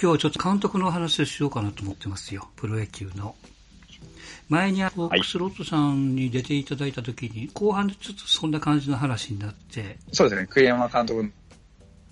[0.00, 2.48] 今日はちょっと監督の話をしようかなと思ってますよ。
[2.54, 3.34] プロ野球の。
[4.48, 9.98] 前にフォックスロットさんに出ていただいた時に、後半でちょっとそんな感じの話になって。
[10.12, 11.32] そうですね、栗山監督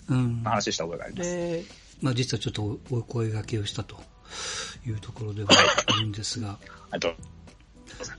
[0.09, 1.31] の話した覚えがあります。
[1.31, 1.65] で、
[2.03, 4.03] まあ実はちょっとお声掛けをしたと
[4.85, 5.51] いうところでは
[5.87, 6.59] あるんですが。
[6.91, 7.15] あと、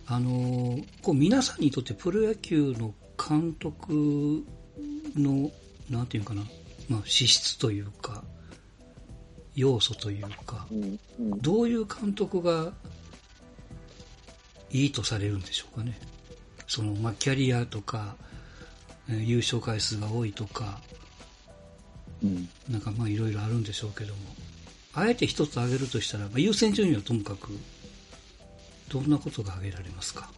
[0.05, 4.45] あの、こう皆さんにとってプロ野球の監督
[5.17, 5.51] の、
[5.89, 6.43] なんていうかな、
[6.87, 8.23] まあ資質というか、
[9.57, 12.71] 要素というか、うんうん、どういう監督が
[14.69, 15.99] いいとされるんでしょうかね。
[16.67, 18.15] その、まあ、キャリアとか、
[19.09, 20.79] えー、優勝回数が多いとか、
[22.23, 24.19] うん、なんかまあいろいろあるんでしょうけども、
[24.93, 27.49] あえて一つ挙げるとしたら、まあ、優先順位はともかく、
[28.89, 30.29] どんなことが挙げられますか？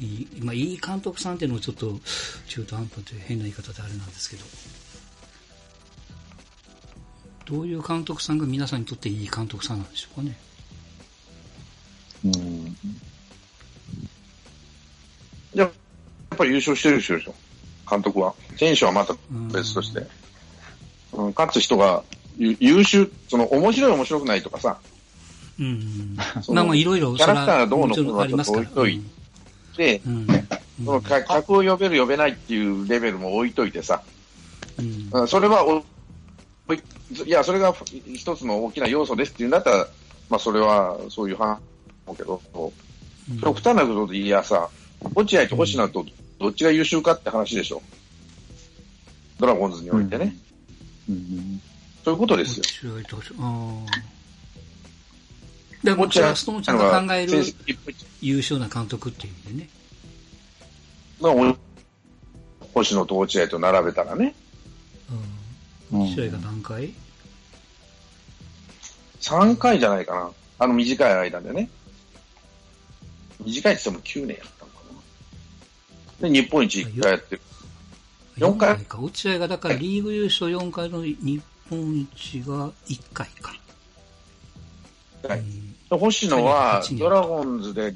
[0.00, 1.98] いい、まあ、いい監督さんっていうのもちょっと
[2.48, 4.44] 中途半端という変な言い方であれなんですけど、
[7.44, 10.36] どういう監督さんが皆さんにとっていい監督さんなんでしょうかね。
[12.24, 12.76] うん。
[15.54, 15.70] やっ
[16.36, 17.34] ぱり優勝してる人でしょ、
[17.88, 18.34] 監督は。
[18.56, 19.14] 選手はまた
[19.52, 20.06] 別として。
[21.12, 22.02] うん、勝つ人が
[22.38, 24.78] 優秀、その面白い面白くないとかさ。
[25.60, 26.16] うん。
[26.48, 27.14] まあまあいろいろ。
[27.14, 29.02] キャラクターがどうのこうのは置いとい
[29.76, 30.26] て、うん、
[30.84, 34.02] その客を呼べる呼べないっていうレベルも置いといてさ。
[35.12, 35.62] うん、それは
[36.72, 36.78] い
[37.26, 37.74] や、それが
[38.14, 39.88] 一つの大きな要素ですっていうんだったら、
[40.28, 41.58] まあ、それはそういう話
[42.06, 42.40] うけど、
[43.42, 44.68] 極端なことで言いやさ、
[45.14, 46.04] 落合と星名と
[46.38, 47.82] どっちが優秀かって話でしょ。
[49.38, 50.36] ドラゴンズにおいてね。
[51.08, 51.62] うん、うん、
[52.04, 52.92] そういうことですよ。
[52.92, 53.84] 落合と星あ
[55.82, 57.44] でも、ちはストーンちゃんが考える
[58.20, 59.70] 優秀な監督っていう意味でね。
[61.20, 61.54] まあ、
[62.72, 64.34] 星野と落合と並べたらね。
[65.92, 66.08] うん。
[66.08, 66.92] 試合が何回？
[69.24, 70.30] ?3 回じゃないかな。
[70.58, 71.70] あの短い間でね。
[73.44, 74.80] 短いって言っても9年やったのか
[76.20, 76.28] な。
[76.28, 77.42] で、日本一1回やってる。
[78.36, 78.78] 4回？
[78.84, 78.98] か。
[78.98, 83.54] 落合がだからリーグ優勝4回の日本一が1回か。
[85.26, 85.42] はい。
[85.90, 87.94] 星野はドラゴンズで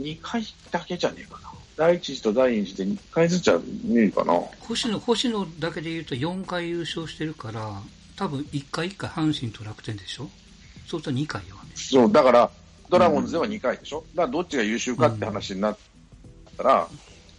[0.00, 1.50] 2回だけじゃねえかな。
[1.76, 4.34] 第1次と第2次で2回ずつは見えるかな。
[4.60, 7.80] 星野、星野だけで言うと4回優勝してるから、
[8.20, 10.28] 多分1回1回阪神と楽天でしょ？
[10.86, 11.70] そうすると2回はね。
[11.74, 12.50] そう、だから、
[12.90, 15.78] ドラゴンズでは2回でしょ、だからどっちが優秀かって話になっ
[16.58, 16.88] たら、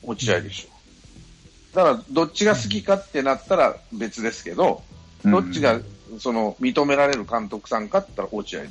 [0.01, 1.75] 落合でしょ。
[1.75, 4.81] だから、どっちが好きかってなったら別ですけど、
[5.23, 5.79] どっちが
[6.17, 8.69] その認められる監督さんかって言ったら落合で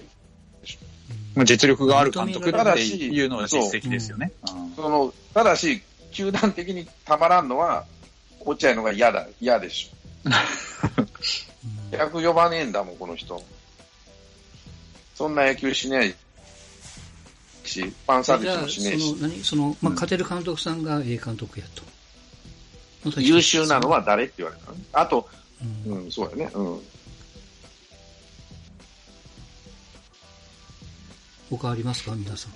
[0.64, 1.44] しょ。
[1.44, 4.32] 実力がある監督っていうのが実績ですよね。
[4.74, 7.84] そのただし、球団的にたまらんのは、
[8.40, 10.30] 落合のが嫌だ、嫌でしょ。
[11.90, 13.42] 役呼ばねえんだもん、この人。
[15.14, 16.14] そんな野球しない
[17.64, 19.04] し、ファンサービスもしねえし。
[19.04, 19.44] その、何？
[19.44, 21.82] その、まあ、勝てる監督さんが A 監督やと。
[23.20, 25.28] 優秀なのは誰って言われた、ね、あと、
[25.86, 26.50] うん、うん、そうやね。
[26.54, 26.80] うん。
[31.50, 32.14] 他ありますか？
[32.14, 32.52] 皆さん。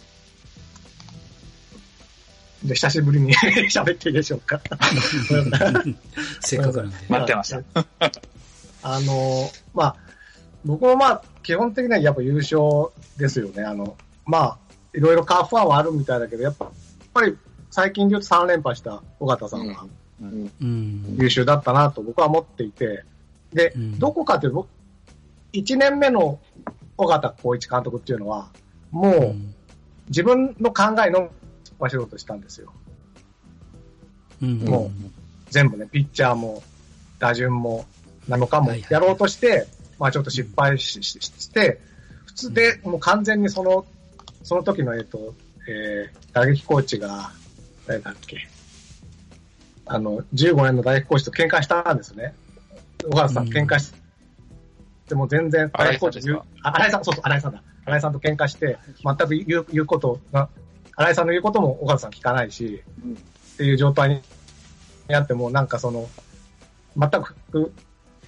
[2.69, 3.35] で、久しぶりに
[3.71, 4.61] 喋っていいでしょうか。
[6.41, 6.97] せっかくなんで。
[7.09, 7.63] 待ってました。
[8.85, 9.97] あの、まあ、
[10.65, 12.61] 僕もまあ、基本的にはやっぱ優勝
[13.19, 13.65] ですよね。
[13.65, 13.97] あの、
[14.27, 14.59] まあ、
[14.95, 16.75] いろいろカーファンはあるみたいだけど、やっぱ、やっ
[17.13, 17.37] ぱり
[17.71, 19.87] 最近で言うと3連覇した尾形さんは、
[20.21, 23.05] 優秀だったなと僕は思っていて、
[23.53, 24.69] で、うん、どこかというと、
[25.55, 26.39] 1年目の
[26.99, 28.51] 尾形光一監督っていうのは、
[28.91, 29.35] もう、
[30.09, 31.31] 自分の考えの
[31.79, 32.73] 場しろとしたんですよ。
[34.43, 34.91] うん、もう、
[35.51, 36.63] 全部ね、ピッチャーも、
[37.19, 37.87] 打順も、
[38.29, 38.73] なのかも。
[38.91, 39.67] やろうとして、
[39.99, 41.81] まあちょっと失敗しして、
[42.27, 43.87] 普通でもう完全にその
[44.45, 45.35] その時の、えっと、
[45.67, 47.33] えー、打撃コーチが、
[47.87, 48.47] 誰だっけ、
[49.87, 52.35] あの、15年の打撃コーチと喧嘩したんですね。
[53.03, 53.93] 小川さん、喧嘩し、
[55.09, 57.63] でも全然、打撃コーチ井さん、そうそう、新井さんだ。
[57.87, 60.51] 新井さんと喧嘩して、全く言う、言うことが、
[60.95, 63.17] 新井さんの言うことも小川さん聞かないし、うん、っ
[63.57, 64.21] ていう状態に
[65.09, 66.07] なっても、なんかその、
[66.99, 67.11] 全
[67.51, 67.73] く、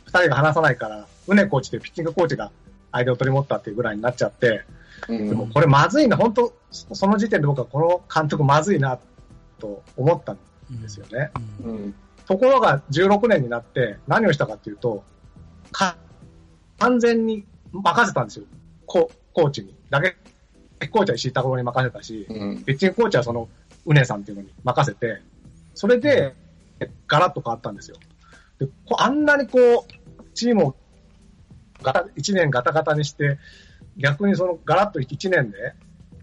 [0.07, 2.51] 二人が話さないから、うねコーチというピッチングコーチが
[2.93, 4.65] 間を取り持ったっていうぐらいになっちゃって、
[5.09, 8.99] でもこれまずいな、本当、その時点で僕はこの監督まずいな
[9.59, 10.39] と思ったん
[10.81, 11.31] ですよね。
[11.63, 11.95] うん、
[12.27, 15.05] ところが16年になって何をしたかっていうと、
[16.79, 18.47] 完全に任せたんですよ。
[18.87, 19.75] ココーチに。
[19.91, 20.17] だけ、
[20.89, 23.49] コーチは石井拓郎に任せたし、うん、ピッチングコーチはその、
[23.85, 25.21] うねさんっていうのに任せて、
[25.75, 26.35] それで、
[27.07, 27.97] ガラッと変わったんですよ。
[28.59, 28.69] で
[28.99, 29.96] あんなにこう、
[30.37, 30.77] チームを
[31.83, 33.39] 1年ガタガタにして、
[33.97, 35.75] 逆にそのガラッと1年で、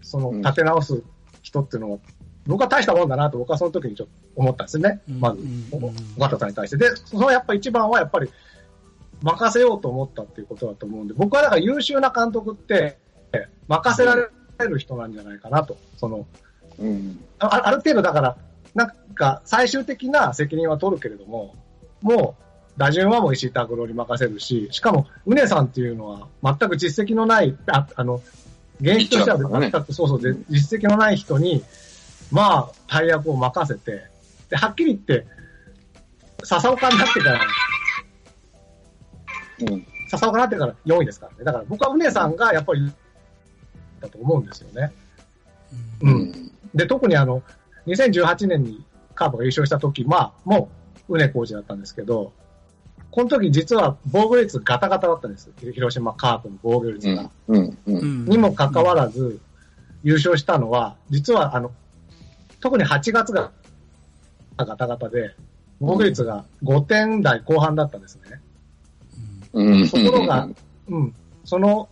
[0.02, 1.02] その立て直す
[1.42, 1.98] 人っていうのは、
[2.46, 5.00] 僕は大したもんだなと僕はその時にちょっと思ったんですね。
[5.18, 5.42] まず、
[6.16, 6.76] 尾形さんに対して。
[6.76, 8.30] で、そのやっぱ一番はやっぱり
[9.22, 12.98] 任せようと思ったっていうことだと思うんで、僕はだから優秀な監督って
[13.68, 14.28] 任せられ
[14.68, 15.76] る人なんじゃないかなと。
[15.96, 16.26] その、
[16.78, 18.36] うん、あある程度だから、
[18.74, 21.54] なんか最終的な責任は取るけれども、
[22.02, 22.43] もう
[22.76, 28.20] 打順はもう石井拓郎に任せるし、しかも、うねさんっていうのは全く実績のない、ああの、
[28.80, 31.62] 現役としては全く、そうそうで、実績のない人に、
[32.32, 34.04] まあ、大役を任せて、
[34.50, 35.26] で、はっきり言って、
[36.42, 37.40] 笹岡になってから、
[39.60, 41.44] うん、笹岡になってから4位ですからね。
[41.44, 42.92] だから僕はうねさんがやっぱり、
[44.00, 44.92] だと思うんですよね。
[46.02, 46.52] うん。
[46.74, 47.42] で、特にあの、
[47.86, 48.84] 2018年に
[49.14, 50.68] カープが優勝した時、まあ、も
[51.08, 52.32] う、うねコーチだったんですけど、
[53.14, 55.48] この時実は防御率ガタガタだったんです。
[55.72, 57.30] 広島カープの防御率が。
[57.46, 59.38] うんうんうん、にもかかわらず、
[60.02, 61.70] 優勝したのは、実はあの、
[62.58, 63.52] 特に8月が
[64.56, 65.36] ガタガタで、
[65.78, 68.40] 防御率が5点台後半だったんですね。
[69.52, 70.48] うん、ところが、
[70.88, 71.14] うん、
[71.44, 71.88] その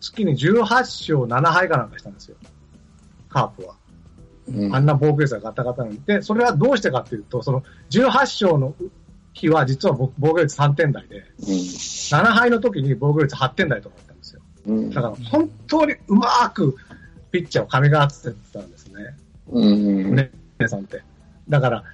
[0.00, 2.36] 月に18勝7敗かなんかしたんですよ。
[3.28, 3.74] カープは。
[4.48, 8.74] うん、あんな防御率がガタガタなんで、それはどうしてかっていうと、その18勝の
[9.32, 14.42] 日は実は防御率3点台で、うん、7敗の時に防御率8点台とかだったんですよ。
[14.66, 16.76] うん、だから本当にうまく
[17.30, 19.16] ピッチャーを噛みがってたんですね。
[19.48, 20.14] うん。
[20.14, 20.30] ね、
[20.66, 21.02] さんって。
[21.48, 21.84] だから、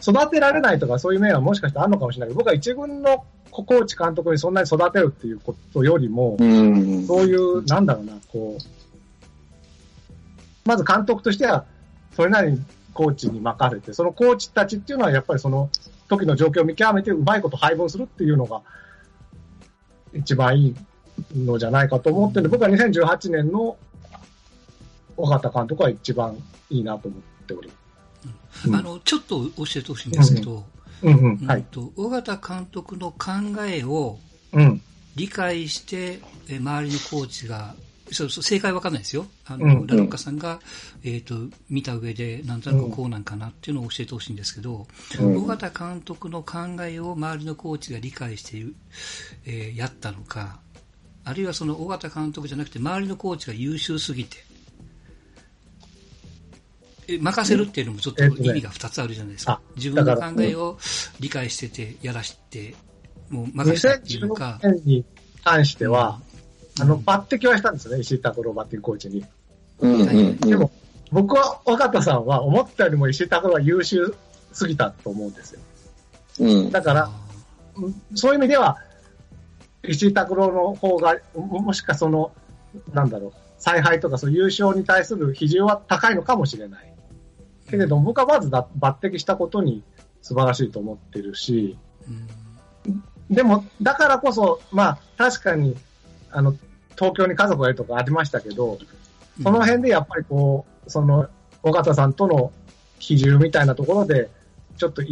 [0.00, 8.62] 育てられないとかそういう面はもしかしてあるのかもしれないけど、僕は一軍のコーチ監督にそんなに育てるっていうことよりも、うん、そういう、なんだろうな、こう、
[10.64, 11.64] まず監督としては、
[12.14, 12.64] それなりに
[12.94, 15.70] コーチに任せて、そのコーチたちっていうのはやっぱりその
[16.08, 18.62] 時の状況を見極めてうまいこと配分するっていうのが
[20.14, 20.74] 一番いい
[21.38, 23.76] のじゃないかと思ってる僕は2018年の
[25.16, 26.36] 尾形監督は一番
[26.70, 27.70] いいなと思っており。
[28.66, 30.64] うん、あのちょっと教えてほしいんですけど、
[31.96, 33.30] 尾形監督の考
[33.68, 34.18] えを
[35.16, 37.74] 理解して、周りのコーチが
[38.12, 39.26] そうそう、正解わかんないですよ。
[39.46, 40.60] あの、うんうん、ラロッカさんが、
[41.02, 44.86] えっ、ー、と、見た上で、なんとなくこうなんかなっていうのを教えてほしいんですけど、
[45.20, 48.74] うん、尾形監督の考えを周りのコーチが理解している、
[49.46, 50.60] えー、やったのか、
[51.24, 54.38] あるいはその尾形監督じゃなくて、周りのコーチが優秀すぎて、
[57.08, 59.60] え任せるっていうのもちょっと意味が2つあるじゃないですか。
[59.76, 60.78] 自分の考えを
[61.20, 62.74] 理解してて、やらして、
[63.30, 64.60] もう任せたっていうか。
[64.62, 65.04] 2016年に
[65.42, 66.20] 関しては、
[66.80, 69.24] あの、抜擢はしたんですね、石井拓郎バッティングコーチに。
[69.80, 70.70] うんうんうん、でも、
[71.10, 74.14] 僕は、若田さんは思ったよりも石井拓郎は優秀
[74.52, 75.60] すぎたと思うんですよ。
[76.40, 77.10] うん、だから、
[78.14, 78.78] そういう意味では、
[79.84, 82.32] 石井拓郎の方が、もしかその、
[82.92, 86.94] なんだろう、采配とかそう優勝に対する比重は高いのかもしれない。
[87.68, 89.82] けれども、僕はまず抜擢したことに
[90.22, 91.78] 素晴らしいと思ってるし、
[92.88, 95.76] うん、でも、だからこそ、まあ、確かに、
[96.30, 96.54] あの、
[96.98, 98.78] 東京に家族がいるとかありましたけど、
[99.42, 101.28] その辺でやっぱりこう、その、
[101.62, 102.52] 尾形さんとの
[102.98, 104.30] 比重みたいなところで、
[104.76, 105.02] ちょっと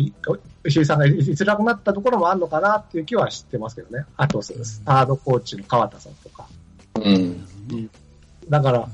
[0.64, 4.04] 石井さんがいづらくなったところもあるのかなっていう気は知ってますけどね。
[4.16, 6.46] あと、スタードコーチの川田さんとか。
[6.94, 7.46] うん。
[8.48, 8.88] だから、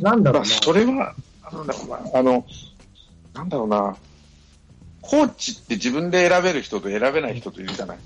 [0.00, 0.46] なんだろうな。
[0.46, 1.14] それは、
[1.52, 2.44] なんだろうな、あの、
[3.34, 3.96] なんだろうな、
[5.00, 7.98] コーチって自分で選べる人と選べない人といるじゃない。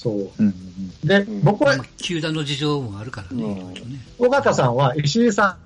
[0.00, 0.30] そう。
[0.38, 3.74] うん、で、僕は、球団の事情もあるからね。
[4.18, 5.58] 尾形さんは石井さ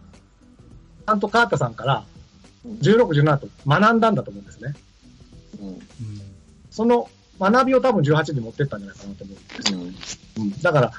[1.15, 2.05] んと川田さんから
[2.67, 4.75] 16、17と学んだんだと思うんですね。
[5.61, 5.79] うん、
[6.69, 10.19] その学びを多分18に持ってったんじゃないかなと思うんですよ。
[10.39, 10.93] うん、だから、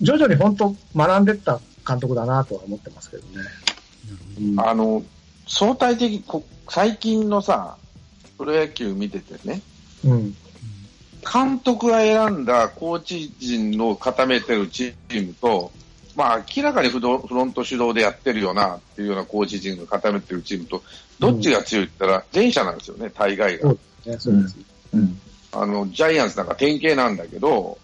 [0.00, 3.44] 徐々に本当学んでった監督だなとは思ってますけどね。
[4.40, 5.02] うん、あの、
[5.46, 6.24] 相対的、
[6.70, 7.76] 最近のさ、
[8.38, 9.60] プロ野球見ててね、
[10.02, 10.36] うん、
[11.22, 15.72] 監督が選んだコーチ陣の固めてるチームと、
[16.16, 20.82] まあ、明らかにフロント主導でやってるよなっていうようなコーチ陣が固めてるチームと、
[21.18, 23.68] どっちが強いって言ったら、前者なんですよね、大概が。
[23.68, 24.44] そうですね、
[24.94, 25.20] うん。
[25.52, 27.78] あの、ジャイアンツなんか典型なんだけど、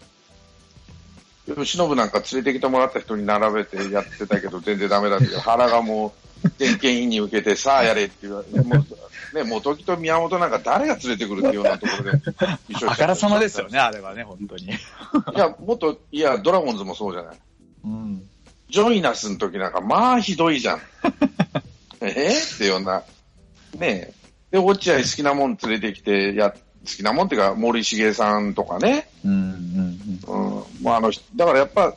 [1.46, 12.20] 吉信なんか連れてきてもらった人に並べてやってたけど、全然ダメだって、腹がもう、点検員に受けて、さあやれって言われて、もうね、元木と宮本なんか誰が連れてくるっていうようなところで
[12.68, 14.64] 一緒あからさまですよね、あれはね、本当に。
[14.66, 14.68] い
[15.36, 17.38] や、もっと、いや、ドラゴンズもそうじゃない。
[17.84, 18.22] うん。
[18.70, 20.80] ジョイナスの時なんか、まあひどいじゃん。
[22.00, 22.06] え？
[22.06, 23.02] ー、ってような。
[23.78, 24.14] ねえ。
[24.52, 29.08] で、落合好きなもん連れてきてや、きなもんっていうか、森重さんとかね。
[29.24, 30.58] うんうんうん。
[30.58, 30.64] うん。
[30.82, 31.94] まあ、あの、だからやっぱ、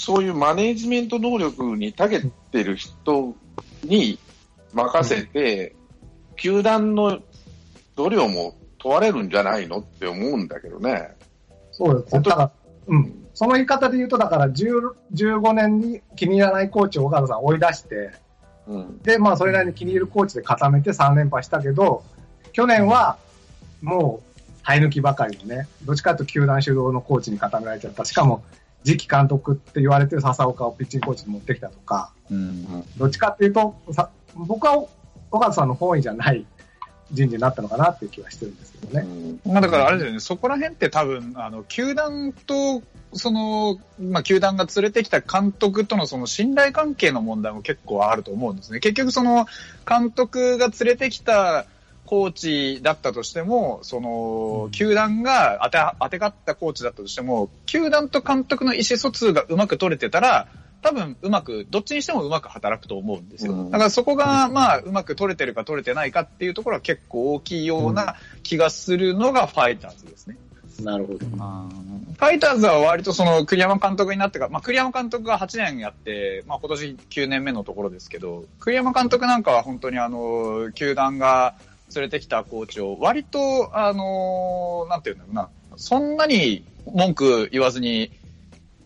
[0.00, 3.36] そういうマネージメント能力に長けてる人
[3.84, 4.18] に
[4.72, 5.74] 任せて、
[6.30, 7.20] うん、球団の
[7.96, 11.10] 度量も問われるんじゃないのって思うんだけどね。
[11.70, 12.22] そうですね。
[12.22, 12.50] だから、
[12.86, 13.26] うん。
[13.34, 18.12] その言い方で言うと、だから15年に気に入らないコーチを岡田さん追い出して、
[18.68, 22.04] うん、で、まあそれなりに気に入るコーチで固めて3連覇したけど、
[22.54, 23.18] 去年は
[23.82, 28.06] もう生え抜きばかりのね、どっちかというと球団主導のコーチに固められちゃった。
[28.06, 28.42] しかも、
[28.84, 33.74] 次期監督って言われてる笹岡をピッチングコーチに持ってきたとか、うんうん、どっちかっていうと、
[34.34, 34.84] 僕は
[35.30, 36.46] 岡田さんの本意じゃない
[37.12, 39.38] 人事になったのかなっていう気はしてるんですけどね。
[39.44, 42.82] まあだからあれだよね、そこら辺って多分、あの、球団と、
[43.12, 48.78] その、まあ、球団が連れてきた監督とのその信頼関係の問題も結構あると思うんですね。
[48.78, 49.46] 結局その、
[49.88, 51.66] 監督が連れてきた
[52.10, 60.48] コーチだったとしても、その、球団が当て、当てがったコーチだったとしても、球団と監督の意思疎通がうまく取れてたら、
[60.82, 63.68] 多分うまく、どっちにしてもうまく働くと思うんですよ。
[63.70, 70.36] だからそこが、まあ、うまく取れてるか取れてないかっていうところは結構大きいような気がするのがファイターズですね。
[70.82, 71.18] なるほど。
[71.18, 81.54] ファイターズは割とその栗山監督になってから、まあ栗山監督が8年やって、まあ今年9年目のところですけど、栗山監督なんかは本当にあの、球団が
[81.94, 88.10] 連れてきたコーチを割と、あの、なんていうんだろうな、そんなに文句言わずに、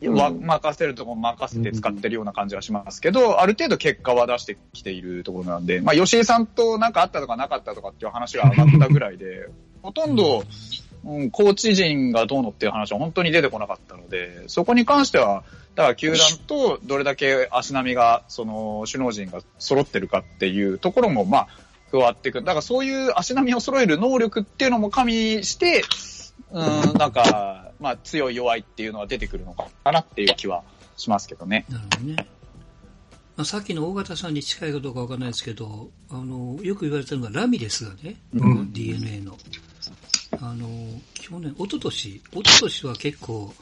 [0.02, 9.49] わ、任せるとこ任せて使ってるような感じはしますけど、ある程度結果は出してきているところなんで、まあ、吉井さんとなんかあったとかなかったとかっていう話が上がったぐらいで、
[9.82, 10.42] ほとんど、
[11.04, 15.44] うん、コーチ陣がどうのっていう話は本当に出てこなかったので、そこに関しては、
[15.75, 21.49] だから球団とどれだけ足並みが、その、首脳陣が揃ってるかっていうところも、まあ、
[21.94, 22.40] 加わっていく。
[22.40, 25.84] だからそういう足並みを揃える能力っていうのも加味して、
[26.50, 30.64] うん、なんか、まあ、強い弱いっていうのは出てくるのかなっていう気は
[30.96, 31.64] しますけどね。
[31.68, 32.26] なるほどね。
[33.36, 39.36] まあ、さっきの大型さんに近いかどうかわかんないですけど、あの、よく言われてるのがラミレスがね、うん、DNA の。
[40.40, 40.68] あの、
[41.14, 43.54] 去年、一昨年、一昨年は結構、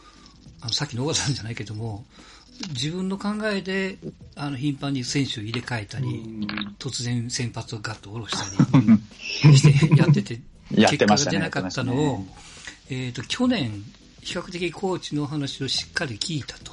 [0.61, 2.05] あの、さっきの大型さんじゃないけども、
[2.71, 3.99] 自分の考えで、
[4.35, 6.23] あの、頻繁に選手を入れ替えたり、
[6.79, 8.79] 突然先発をガッと下ろした
[9.49, 10.41] りしてやってて、
[10.75, 12.27] 結果が出なかったのを、
[12.89, 13.85] えっ、と、去年、
[14.21, 16.73] 比較的コーチの話をしっかり聞いたと。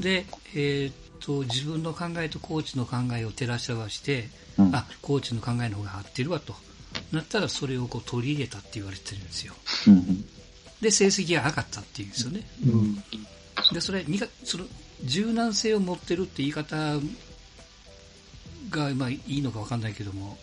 [0.00, 6.54] で、えっ、と、自分の考えとコーチの考えを照らし合わせて、あ、コーチの考えの方が合ってるわと。
[7.12, 9.54] なったらそれをこう取り入れたって言われてるんですよ。
[10.80, 12.42] で、成績が上がったっていうんですよね。
[13.72, 14.04] で、それ、
[14.44, 14.64] その、
[15.04, 16.76] 柔軟性を持ってるって言い方
[18.70, 20.38] が、まあいいのかわかんないけども、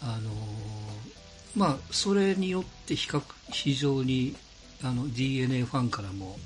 [0.00, 0.30] あの
[1.56, 4.36] まあ、それによって比較、非常に、
[4.82, 6.36] あの、DNA ファンからも、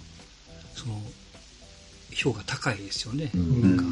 [0.75, 1.01] その、
[2.13, 3.31] 評価高いですよね。
[3.35, 3.85] なんか、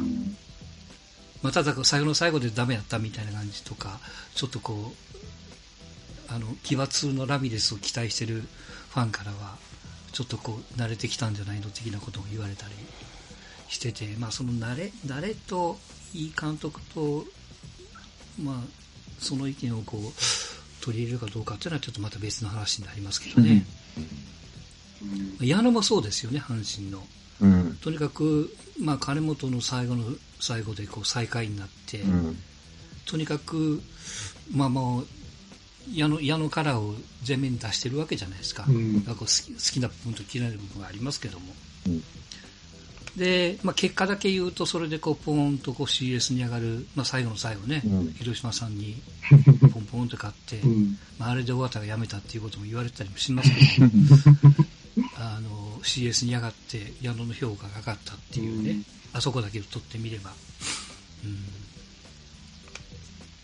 [1.41, 3.99] まあ、ただ最後の最後でダメだったみたいな感じとか、
[4.35, 8.43] ちょっとこう、あの、奇抜のラミレスを期待してる
[8.89, 9.57] ファンからは、
[10.11, 12.73] ちょっとこう、慣れてきたんじゃないの的なことを言われたり
[13.69, 15.77] してて、まあその慣れ、慣れと、
[16.13, 17.25] いい監督と、
[18.41, 18.55] まあ、
[19.19, 23.65] その意見をこう、取り入れるかどうかっていうのはちょっとまた別の話になりますけどね。
[25.39, 27.05] うん、矢野もそうですよね、阪神の。
[27.39, 30.05] うん、とにかく、まあ、金本の最後の
[30.39, 32.37] 最後でこう最下位になって、うん、
[33.05, 33.81] とにかく、
[34.51, 35.07] まあもう、
[35.93, 36.95] 矢の矢のカラーを
[37.27, 38.65] 前面に出してるわけじゃないですか。
[38.67, 41.45] うん、か好き好きな部分と嫌いな部分がありますけども。
[43.17, 49.01] で、まあ、結果だけ言うと、それでこう、ポーンとこう CS に上がる、まあ、最後の最後ね、うん、広島さんに
[49.73, 53.87] ポンポンって勝って、うん、まあ、あれで尾形が辞めたっていうことも言われたりもしますけど、
[55.17, 60.31] あの、CS に上がって矢野の評価が上がったっていうね、うん、あそこだけを取ってみれば。
[61.25, 61.37] うん、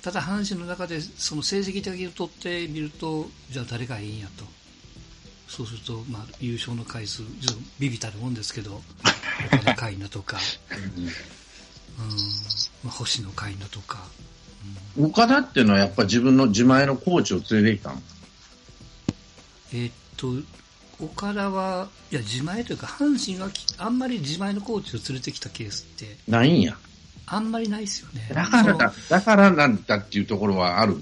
[0.03, 4.43] ただ、阪神の中でその成績だけを取ってみると、じゃあ誰がいいんやと。
[5.47, 7.21] そうすると、まあ、優勝の回数、
[7.79, 8.81] ビビたるもんですけど、
[9.47, 10.37] 岡田海奈とか、
[10.99, 11.05] うん
[12.83, 14.07] まあ、星野海奈とか、
[14.97, 18.01] うん、岡田っていうのはやっぱ自分の自前のコーチを連れてきたの？
[19.73, 20.33] えー、っと、
[20.99, 26.17] 岡田は、いや、自前というか、阪神があんまり自前のコーチを連れてきたケースって。
[26.27, 26.75] ないんや。
[27.25, 28.29] あんまりないですよね。
[28.33, 30.97] だからだ、だからなんだっていうところはある。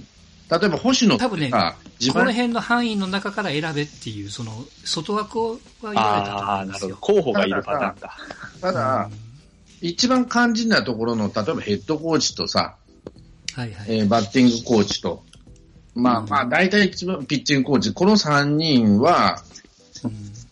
[0.51, 4.51] 例えば星野多分ね、この辺の範囲の中から選べっていう、その、
[4.83, 6.97] 外枠は言われたと思うんですよ。
[6.99, 8.17] 候補がいるパターンだ。
[8.59, 12.75] ただ、うん、一番肝心なところの、例えばヘッドコーチとさ、
[13.53, 15.23] はいはい、えー、バッティングコーチと、
[15.95, 19.41] まあまあ、大体一番ピッチングコーチ、この3人は、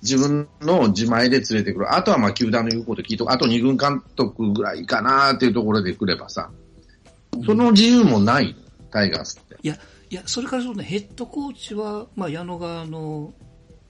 [0.01, 1.93] 自分の自前で連れてくる。
[1.93, 6.49] あとはまあ球団の言うこと聞いとあと2軍監督ぐらいかなっていうところで来ればさ、
[7.45, 8.55] その自由もない、
[8.91, 9.57] タイガースって。
[9.61, 9.77] いや、
[10.09, 13.33] いや、それからそうね、ヘッドコーチは、まあ矢野川の、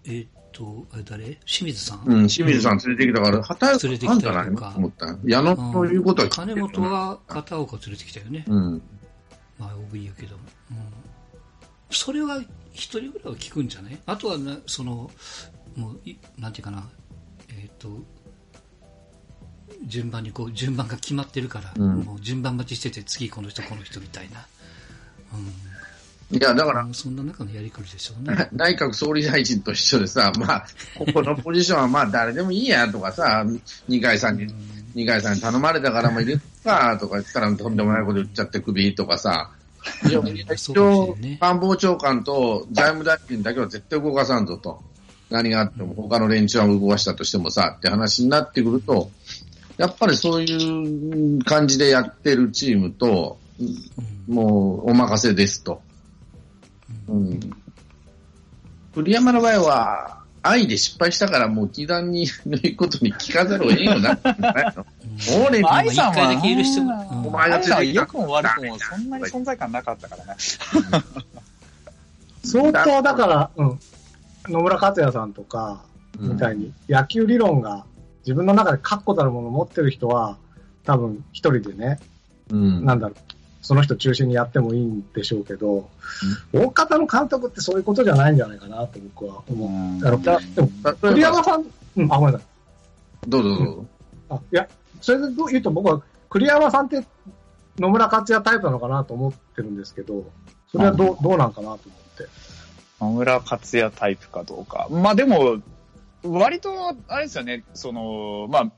[0.03, 1.39] えー、っと、あれ誰？
[1.45, 2.01] 清水さん？
[2.05, 4.73] うん、清水さん連れてきたから、畑連れてきたりとか。
[4.75, 5.15] 思った。
[5.23, 8.45] 矢野ということは金本は片岡連れてきたよね。
[8.47, 8.81] うん。
[9.57, 10.35] まあ、OB やけど。
[10.35, 10.77] うん。
[11.91, 12.41] それは
[12.73, 13.97] 一人ぐらいは聞くんじゃない？
[14.05, 15.09] あとはな、その、
[15.75, 15.99] もう、
[16.41, 16.87] なんていうかな、
[17.49, 17.89] えっ、ー、と、
[19.85, 24.45] 順番にこう、順番が決まってるから、うん、もう順番待ちしてて、次この人、この人みたいな。
[26.31, 28.49] うん、いや、だから、そんな中のやりくりでしょうね。
[28.53, 33.45] 内閣総理大臣と一緒でさ、まあ、ここのポジションはまあ誰でもいいやとかさ、
[33.87, 34.47] 二階さんに、
[34.95, 39.51] 二階さんに頼まれたからも入れかとか言ったらとんでもないこと言っちゃって首とかさ、
[40.05, 44.83] 一応、官房長官と財務大臣だけは絶対動かさんぞと。
[45.29, 49.11] 何があっても他の連中は動かしたとしてもさ、って話になってくると、
[49.77, 53.37] やっぱりそういう感じでやってるチームと、
[54.27, 55.81] もうお任せですと。
[57.07, 57.39] うん。
[58.93, 64.85] 栗山の場合は、愛で失敗したからもう気団に言うことに聞かざるを得んようになってないの？
[65.45, 70.35] 俺、愛さんは、お前が愛さんは良くも悪くもそんなに存在感なかったからね。
[72.43, 73.79] 相当だから、うん。
[74.49, 75.83] 野村克也さんとか、
[76.19, 77.85] みたいに、野球理論が
[78.21, 80.37] 自分の中で確固たるものを持ってる人は、
[80.83, 81.99] 多分一人でね、
[82.51, 83.17] うん、なんだろう、
[83.61, 85.89] その人中心にやってもいいんでしょうけど、
[86.53, 89.69] うん、大方の監督ってそういうことじゃないんじゃないかなと僕は思う。
[89.69, 90.69] うん、あのでも、
[91.01, 91.65] 栗山さん、
[91.95, 93.29] うん、あ、ごめんなさい。
[93.29, 93.85] どうぞどうぞ。
[94.29, 94.67] あ、いや、
[95.01, 97.05] それで言うと僕は、栗山さんって
[97.77, 100.25] 野村克也タイプなのかなと思ってるんですけど、
[100.71, 101.77] それはどう、どうなんかなと思っ
[102.17, 102.27] て。
[103.01, 104.87] 野村克也タイプかどうか。
[104.91, 105.61] まあでも、
[106.23, 108.71] 割と、あれですよね、その、まあ、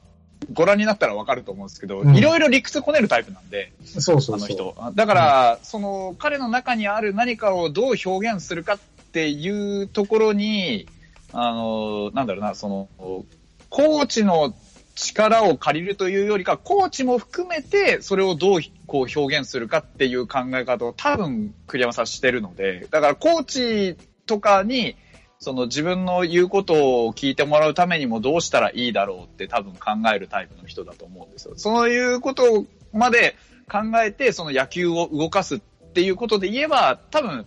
[0.53, 4.75] ご覧になったらわかると思うんですけど、いろいろ理屈こねるタイプなんで、そうそうあの人。
[4.95, 8.79] だから、うん、その、彼の中にある何かをどう表現するかっ
[9.11, 9.49] てい
[9.83, 10.87] うところに、
[11.33, 12.89] あの、なんだろうな、その、
[13.69, 14.53] コーチの
[14.95, 24.95] 力を借りるというよりか、コーチも含めて、それをどうこう表現するかっていう考え方を多分栗山さんしてるので、だからコーチとかに、
[25.39, 31.53] その自分の言うことを聞いてもらうためにもどうしたらいいだろうって多分考えるタイプの人だと思うんですよ。
[31.57, 33.35] そういうことまで
[33.67, 35.59] 考えて、その野球を動かすっ
[35.93, 37.45] ていうことで言えば、多分、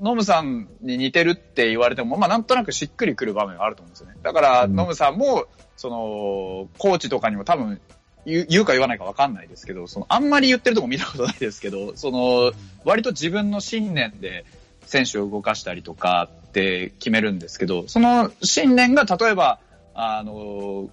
[0.00, 4.16] ノムさんに似てるって言われても、まあなんとなくしっくりくる場面があると思うんですよね。
[4.22, 7.80] だから、ノムさんも、その、コーチとかにも多分
[8.26, 12.52] 言うか言わないか分かんないですけど、その、あんまり言ってるとこ見たことないですけど、その、
[12.84, 14.44] 割と自分の信念で
[14.90, 19.60] 選手を動かしたりとかって決めるんですけど、その信念が例えば、
[19.94, 20.90] あの、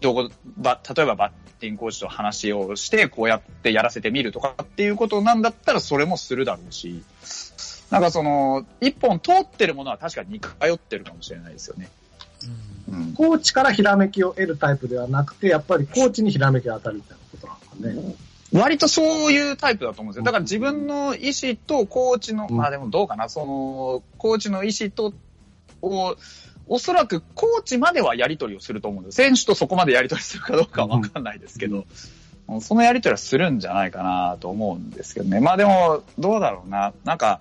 [0.00, 7.04] どこ、ば、例えばバッティングコーチと話をして、こうやってやらせてみるとかっていうことなんだったら、それもするだろうし、
[7.92, 11.88] なんかその、一本通ってるものは確かに似通ってるかもしれないですよね。
[12.90, 18.25] うん、コーチからひらめきを得るタイプではなくて、やっぱりコーチにひらめきが当たるみたいなことなんですかね。
[18.52, 20.24] 割とそういうタイプだと思うんですよ。
[20.24, 25.12] だから自分の意思とコーチの、まあでもどうかな、その、コーチの意思と、
[25.82, 26.16] を、
[26.68, 29.16] おそらくコーチまではやり取りをすると思うんです。
[29.16, 31.86] 選手とそこまでやり取りするかどうかはわかんないですけど、
[32.48, 35.40] うん、そのやり取りはするんじゃないかなと思うんですけどね。
[35.40, 36.92] まあでも、どうだろうな。
[37.04, 37.40] なんか、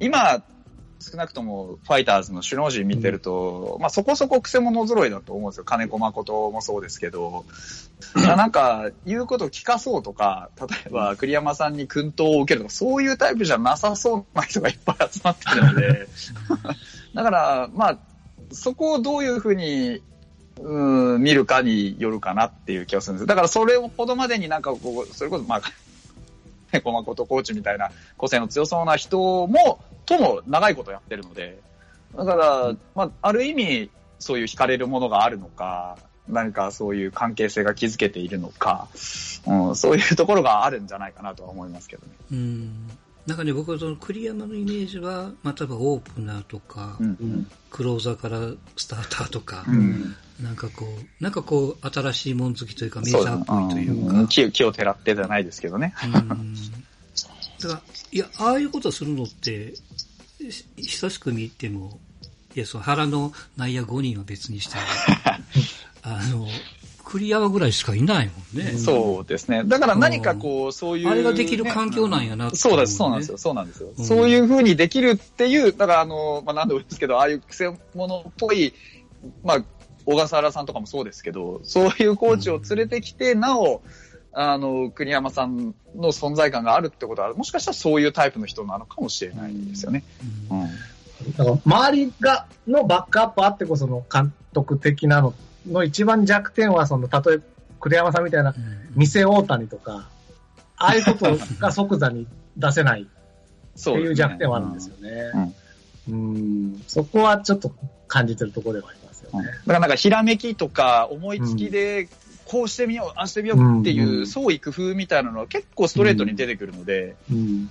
[0.00, 0.42] 今、
[1.00, 5.64] 少なくともファイターズの首脳陣見てると、うん、まあそこそこ癖者揃いだと思うんですよ。
[5.64, 7.44] 金子誠もそうですけど。
[8.14, 16.08] なんか、言うことを聞かそうとか、例えば栗山さんに薫陶を受けるとか、そういうタイプじゃなさそうな人がいっぱい集まってるので、
[17.14, 17.98] だから、まあ、
[18.52, 20.00] そこをどういうふうに、
[20.60, 23.26] うん、見るかによるかなっていう気がするんです。
[23.26, 25.62] だからそれほどまでになんかこう、それこそまあ、
[26.82, 31.60] 小誠コーチみたいな個性の強そうな人も、とも長いことやってるので、
[32.16, 38.88] だから、まあ、ある意味、そういう惹かれるものがあるのか、何かそういう関係性が築けているのか、
[39.46, 42.12] うん、そういうところがあるんじゃないかなとは思いますけどね。
[42.32, 42.88] うん
[43.26, 48.38] なんかね、僕はその栗山のイメージは、まあ、例えばオープナーとか、うんうん、クローザーから
[48.74, 54.26] スターターとか、うん、なんかこう、なんかこう、新しいもん好きというか、メジャーっぽいというか。
[54.28, 55.92] 木木をてらってじゃないですけどね。
[56.04, 56.54] うん、
[57.60, 59.74] だから、いや、ああいうことするのって、
[60.76, 61.98] 久しく見ても、
[62.54, 64.76] いや、その腹の内野5人は別にして、
[66.02, 66.46] あの、
[67.04, 68.78] 栗山ぐらいしかいないもんね。
[68.78, 69.64] そうですね。
[69.64, 73.38] だから何かこう、そういう、ね、あれができる環境なんやな、ね、そうです、そうなんですよ。
[73.38, 73.88] そうなんですよ。
[73.96, 78.74] うん、そういうふうにできるっていう、だからあの、まあ何度も言うんですけど、ああいう癖者っぽい、
[79.42, 79.64] まあ、
[80.04, 83.80] 小笠原さんとかもそうですけど、そういうコーチを連れてきて、うん、なお、
[84.32, 90.04] あの、栗山さんの存在感があるってことは、もしかしたらそういうタイプの人なのかもしれないですよね。
[90.50, 90.60] うん。
[90.60, 90.66] うん、
[91.36, 95.34] だから周りが、のバックアップあってこその監督的なの
[95.66, 97.44] の一番弱点は、その、例えば、
[97.80, 98.54] 栗山さんみたいな、
[98.94, 100.08] 店大谷とか、
[100.76, 105.52] ああいうことが即座に出せないっていう弱点はあるんですよね。
[106.08, 107.72] うん、そこはちょっと
[108.06, 109.46] 感じてるところではありますよね。
[109.46, 112.08] だからなんかひらめきとか思いつきで、
[112.48, 117.14] こうしてみよう、ああしてみようっていう創意工夫みたいなのは結構ストレートに出てくるので。
[117.30, 117.70] うん、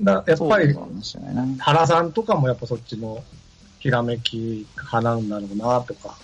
[0.00, 0.74] だやっぱり、
[1.58, 3.22] 原さんとかもやっぱそっちの
[3.78, 6.16] ひらめき派なんだろうなとか。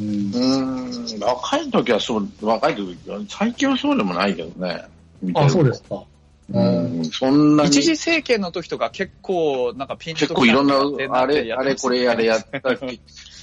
[0.00, 1.20] うん、うん。
[1.20, 2.96] 若い時はそう、若い時、
[3.28, 4.86] 最近はそうでもないけどね。
[5.34, 6.04] あ、そうですか。
[6.52, 10.76] うん、そんな一時政権の時とか結構なんかピンと結構いろんな、
[11.18, 12.60] あれ、あれこれやれやった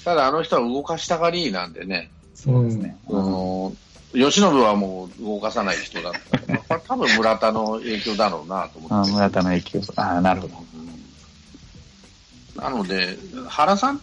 [0.04, 2.10] ただあの人は動かしたがりなんでね。
[2.34, 2.98] そうですね。
[3.10, 3.74] あの、
[4.14, 9.12] 吉信はもう動かさない人だったから、これ多分村田の影響だろうなと思って。
[9.12, 9.82] あ村田の影響。
[9.96, 12.62] ああ、なるほど。
[12.62, 14.02] なので、原さん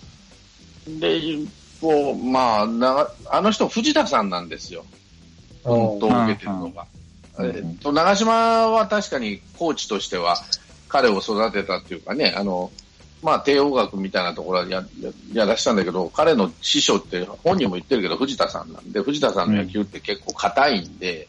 [0.98, 1.20] で、
[1.80, 4.84] こう、まあ、なあの人、藤田さんなんですよ。
[5.64, 6.86] 本当を受けてるのが。
[7.40, 10.36] えっと、長島は確かにコーチとしては、
[10.88, 12.70] 彼を育てたっていうかね、あの、
[13.22, 14.84] まあ、帝王学みたいなところはや
[15.32, 21.28] やらしたんだけど、彼の師匠って本人も言ってるけど、藤田さんなんで、藤田さんの野球って結構硬いんで、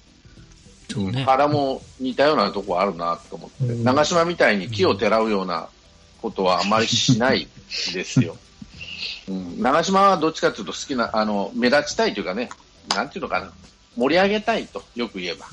[0.95, 5.69] うん、原も似たようなとこあるなと思って、うん、長島みたいに木をてらうような
[6.21, 7.47] ことはあまりしない
[7.93, 8.37] ですよ。
[9.27, 12.49] うん、長島はどっちかというと好きな、あの、目立ちたいというかね、
[12.95, 13.51] なんていうのかな、
[13.95, 15.45] 盛り上げたいと、よく言えば。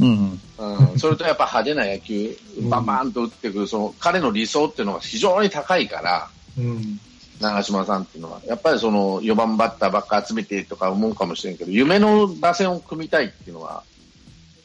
[0.00, 2.36] うん、うん、それとやっぱ派手な野球、
[2.68, 7.00] バンバンと打ってくる、その彼の理想っていうのが非常に高いから、うん、
[7.40, 13.82] 長嶋さんっていうのは、やっぱりその4番バッターばっか集めてとか思うかもしれんけど、夢の打線を組みたいっていうのは、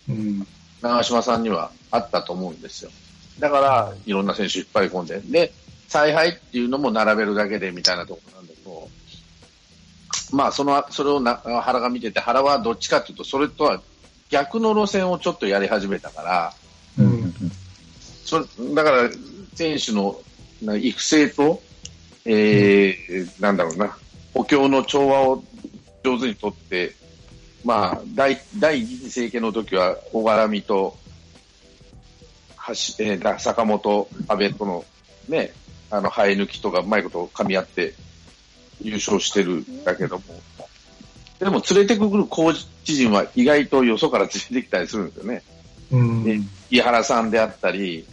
[0.09, 0.47] うん、
[0.81, 2.91] 長嶋さんにはあったと思うんですよ。
[3.39, 5.53] だから、いろんな選手引っ張り込んで、で、
[5.87, 8.89] 采配っていうのも並べるだけでみたいなところなんだけど、
[10.31, 13.81] まあ、その、それをな原が見てて、原はどっちかっていうと、それとは
[14.29, 16.53] 逆の路線をちょっとやり始めたから、
[16.97, 17.33] うん、
[18.23, 19.09] そだから、
[19.53, 20.19] 選手の
[20.77, 21.61] 育成と、
[22.25, 23.97] えー、なんだろうな、
[24.33, 25.43] 補強の調和を
[26.03, 26.95] 上手にとって、
[27.63, 30.97] まあ、第第一次政権の時は、小柄みと、
[32.67, 34.85] 橋えー、坂本、安倍との
[35.27, 35.53] ね、
[35.91, 37.93] あの、生え抜きとかうまいこと噛み合って
[38.81, 40.23] 優勝してるんだけども、
[41.39, 45.43] でも連れてくるコーチ陣は意外とよそから連れてきたりするんですよね。
[45.91, 48.05] うん、井原さんであったり、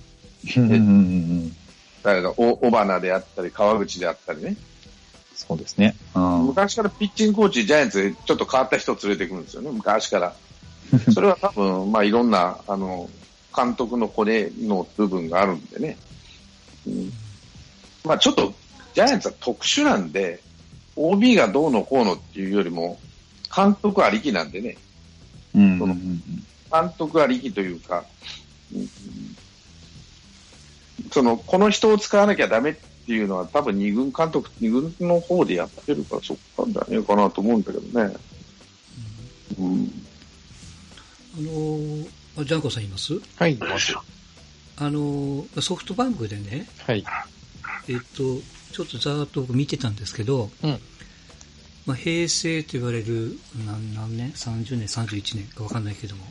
[2.03, 4.57] 誰だ、尾花であったり、川口であったりね。
[5.35, 5.95] そうですね。
[6.15, 10.35] 昔からピッチングコーチ、ジャイアンツでちょっと変わった人を連れてくるんですよね、昔から。
[11.13, 13.09] それは多分、まあいろんな、あの、
[13.55, 15.97] 監督のこれの部分があるんでね。
[16.87, 17.13] うん、
[18.05, 18.53] まあちょっと、
[18.95, 20.41] ジャイアンツは特殊なんで、
[20.97, 22.99] OB がどうのこうのっていうよりも、
[23.55, 24.77] 監督ありきなんでね。
[25.55, 28.05] うん、その監督ありきというか、
[31.11, 38.17] その、この人を使わなきゃダメっていうのは多分二軍監督、二軍の方でやってるからそっなんじゃねえかなと思うんだけどね。
[39.59, 39.93] うん。
[41.37, 43.21] あのー、あジャンコさんいます？
[43.37, 43.95] はい、います。
[44.77, 47.05] あのー、ソフトバンクでね、はい。
[47.89, 48.41] えっと、
[48.73, 50.79] ちょっとざーっと見てたんですけど、うん。
[51.87, 56.25] まあ、平成と言われる何何年 ?30 年、31年か分かんないけども。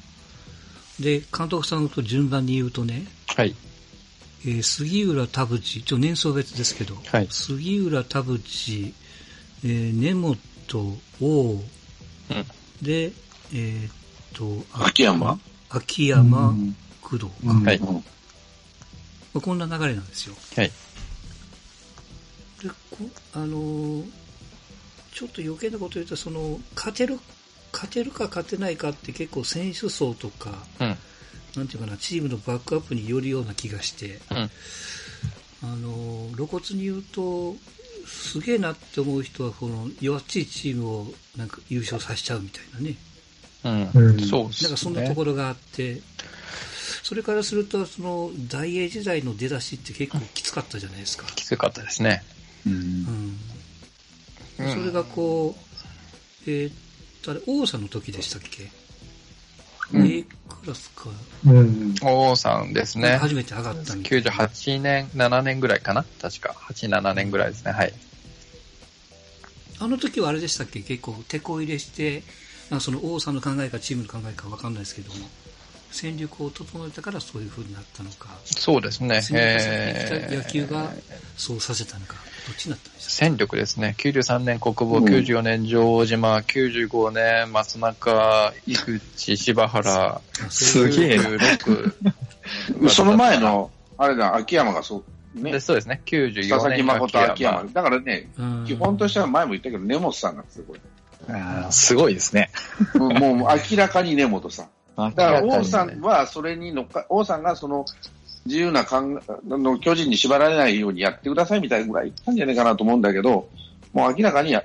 [0.99, 3.55] で、監督さんと順番に言うとね、はい。
[4.45, 8.93] えー、杉浦田淵、ちょ年層別ですけど、はい、杉浦田淵、
[9.63, 10.37] えー、根本
[11.21, 11.61] 王、うん、
[12.81, 13.11] で、
[13.53, 13.91] えー、っ
[14.33, 15.39] と、秋山？
[15.69, 16.55] 秋山、
[17.01, 17.25] 工藤。
[17.25, 18.01] か、はい、ま
[19.35, 20.35] あ、こんな流れなんですよ。
[20.55, 20.71] はい。
[22.61, 24.20] でこあのー
[25.13, 27.19] ちょっと余計なこと言うと、その、勝てる、
[27.73, 30.97] 勝てるか勝てないかって結構選手層とか、うん、
[31.55, 34.37] なんていうかな、チームのバックアップによるような気がして、うん、
[35.63, 37.55] あの、露骨に言うと、
[38.05, 42.95] すげえなって思う人は、この弱っちいチームをなんか優勝させちゃうみたいなね。
[43.93, 44.69] うん、そうですね。
[44.69, 46.01] なんかそんなところがあって、
[47.03, 51.27] それからすると、その、大英時代の出だしって結構きつかったじゃないですか。
[51.35, 52.23] きつかったですね。
[52.65, 52.73] うん。
[52.73, 53.50] うん
[54.69, 55.55] それがこ
[56.47, 58.71] えー、あれ、王さんの時でしたっけ、
[59.93, 61.09] うん、A クラスか。
[61.45, 61.95] うん。
[62.01, 63.17] 王さんですね。
[63.17, 64.31] 初めて上がったみたいな。
[64.31, 66.03] 98年、7年ぐらいかな？
[66.21, 66.55] 確か。
[66.69, 67.71] 8、7年ぐらいですね。
[67.71, 67.93] はい。
[69.79, 70.81] あの時はあれでしたっけ？
[70.81, 72.23] 結構、手こ入れして、
[72.79, 75.27] その王さんの考えかチームの考えかわかんないですけども。
[75.91, 78.29] 戦力を整えたからそういうふうになったのか。
[78.45, 79.21] そうですね。
[79.33, 80.89] えー、野球が
[81.37, 82.15] そうさせたのか、
[82.47, 83.95] どっちになったんですか戦力ですね。
[83.97, 91.19] 93年国防、94年城島、95年松中、井口、柴原、すげえ。
[91.19, 92.89] 96。
[92.89, 95.03] その前の、あれだ、秋山がそ
[95.35, 95.59] う、ね。
[95.59, 96.01] そうですね。
[96.05, 96.49] 94年。
[96.49, 97.63] 佐々木誠、秋山。
[97.65, 98.29] だからね、
[98.65, 100.79] 基本としては前も言ったけど、根本さんがすごい。
[101.29, 102.49] あすごいですね。
[102.95, 104.69] もう明らかに根本さん。
[104.95, 107.85] だから王さんはそれに乗っか、王さんがその
[108.45, 109.01] 自由な考
[109.47, 113.49] の巨人に縛られないようにやってくださいみたいなぐらい言ったんじゃないかなと思うんだけど、
[113.93, 114.63] もう明らかにあ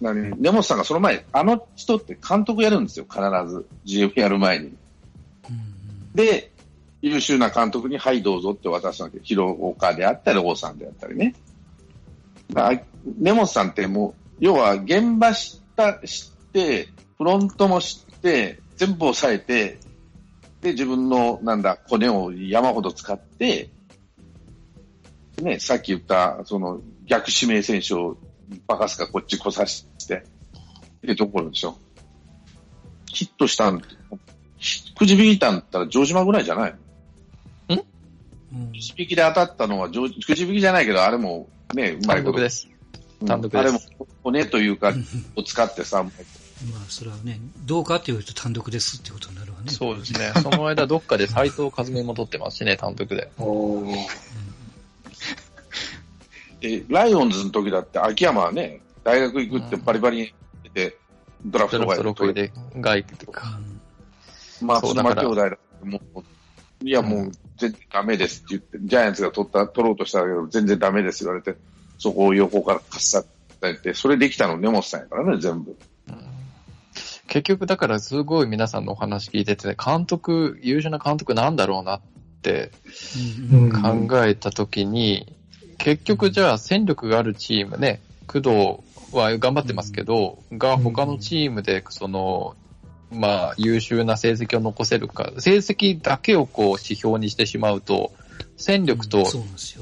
[0.00, 3.66] 何根本さんがその前、あの人って監督やるんですよ、必ず。
[3.84, 4.72] 自由やる前に。
[6.14, 6.50] で、
[7.02, 9.18] 優秀な監督に、はい、どうぞって渡すわけ。
[9.22, 11.34] 広岡であったり、王さんであったりね。
[13.18, 19.78] 根本さんってもう、要は現場知った、知って、フロントも知って、全部抑えて、
[20.62, 23.68] で、自分の、なんだ、骨を山ほど使って、
[25.42, 28.16] ね、さっき言った、その、逆指名選手を
[28.66, 30.20] バカすかこっち来させて、っ
[31.02, 31.76] ていうところでしょ。
[33.12, 36.74] ヒットしたん、くじ引いたんだったら城島ぐらいじゃない
[37.68, 37.76] の？
[37.76, 37.78] ん？
[38.72, 39.92] くじ引きで当たったのは、く
[40.34, 42.38] じ引きじゃないけど、あれもね、うまいこと。
[42.38, 42.68] 単独です。
[43.26, 43.60] 単独です。
[43.60, 43.80] あれも
[44.22, 44.94] 骨というか、
[45.36, 46.02] を使ってさ、
[46.66, 49.70] まあ、それはね、どうかって言うと単独ですってことになるわね。
[49.70, 50.32] そうですね。
[50.42, 53.30] その間どっかで斎藤和美も取ってますしね、単独で。
[53.38, 53.82] お
[56.60, 60.98] で、ライオンズの時だって秋山はね、大学行くってバリバリに出て、
[61.44, 62.48] うん、ドラフト外で。
[62.48, 63.58] で外とか。
[64.60, 66.22] まあ、兄弟だってもう、
[66.82, 71.58] いやもう全然ダメですって言って、ジャイアンツが取った、取ろうとしたけど全然ダメです言われて、
[71.98, 75.76] そこを横からかっさって、それできたの根本さんやからね、全部。
[77.30, 82.00] 結局だからすごい皆さんのお話聞いてて、監督、優秀な監督なんだろうなっ
[82.42, 82.72] て
[83.80, 85.32] 考えたときに、
[85.78, 92.56] 結局じゃあ戦力があるチームね、工藤は頑張ってますけど、が他のチームでその、
[93.12, 98.10] まあ優秀な成績を残せるか、成績だけをこう指標にしてしまうと、
[98.56, 99.24] 戦力と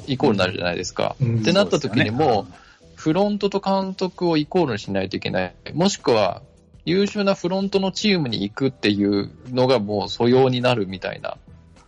[0.07, 1.17] イコールになるじゃないですか。
[1.23, 2.47] ってなった時にも、
[2.95, 5.55] フロントと監督をイコールにしないといけない。
[5.73, 6.43] もしくは、
[6.89, 11.37] 優秀なフロントのチームに行くっていうのがもう素養になるみたいな。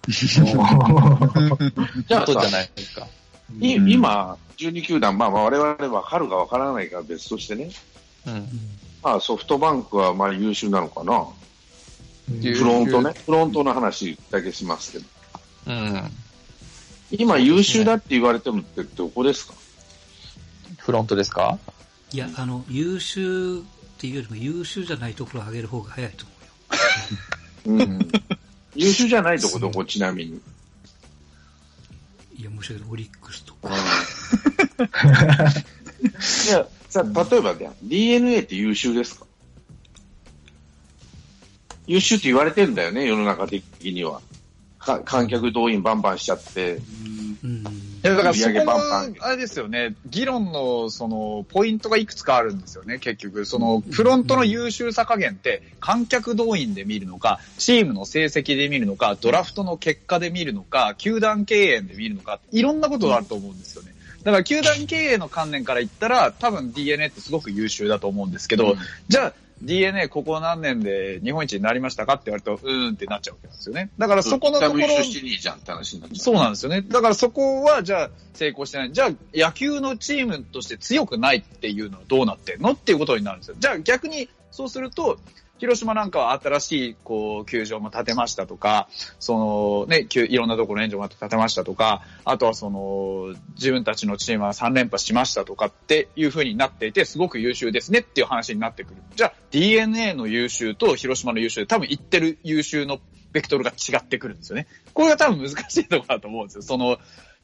[0.06, 3.06] じゃあ、じゃないですか。
[3.60, 7.70] 今、12球団、まあ、我々は春がわからないから別としてね。
[8.26, 8.48] うん。
[9.02, 11.26] まあ、ソフトバンクはまあ優秀なのかな。
[12.28, 13.14] フロントね。
[13.24, 15.04] フロントの話だけしますけど。
[15.66, 16.10] うん。
[17.10, 19.54] 今優秀だって言われてもってどこですか？
[20.78, 21.58] フロントですか？
[22.12, 23.62] いや、あの、優秀
[24.00, 26.24] っていうよりも優秀じゃないところを上げる方が早いと
[27.66, 27.86] 思うよ。
[27.86, 28.08] うん。
[28.74, 30.40] 優秀じゃないとこどこ、ちなみに。
[32.38, 32.92] いや、申し訳ない。
[32.92, 33.68] オリックスとか。
[33.68, 33.72] い
[36.50, 39.26] や、さ例えばね、DNA って優秀ですか？
[41.86, 44.22] 優秀って言われてんだよね、世の中的には。
[44.78, 46.80] か観客動員バンバンしちゃって。
[47.44, 47.64] うん
[48.02, 48.72] いや、だからそこの、
[49.20, 53.44] あれですよね、議論の、その、ポイントがいくつかあるんですよね、結局。
[53.44, 63.94] その、フロントの優秀さ加減って、観客動員で見るのか、チームの成績で見るのか、ドラフトの結果で見るのか、球団経営で見るのか、いろんなことがあると思うんですよね。
[64.22, 68.76] だから球団経営の観念から言ったら、多分 DNA ってすごく優秀だと思うんですけど、
[69.08, 73.90] じゃあ、DNA ここ何年で日本一になりましたかって言われると、うーんってなっちゃうわけなんですよね。
[73.98, 74.86] だからそこのところ。
[76.14, 76.82] そうなんですよね。
[76.82, 78.92] だからそこは、じゃあ成功してない。
[78.92, 83.56] じゃあ野球のチームとして強くないっていうのはどうなってんのっていうことになるんですよ。
[83.58, 85.18] じゃあ逆にそうすると、
[85.60, 99.02] 広島なんかは新しい、こう、球場も建てましたとか、その、ね、いろんなところ援助も建てましたとか、あとはその、自分たちのチームは3連覇しましたとかっていう風になっていて、すごく優秀ですねっていう話になってくる。
[99.14, 102.98] じゃあ、DNA の優秀と広島の優秀で多分言ってる優秀の
[103.32, 104.66] ベクトルが違ってくるんですよね。
[104.94, 106.62] これが多分難しいところだと思うんですよ。
[106.62, 106.98] その、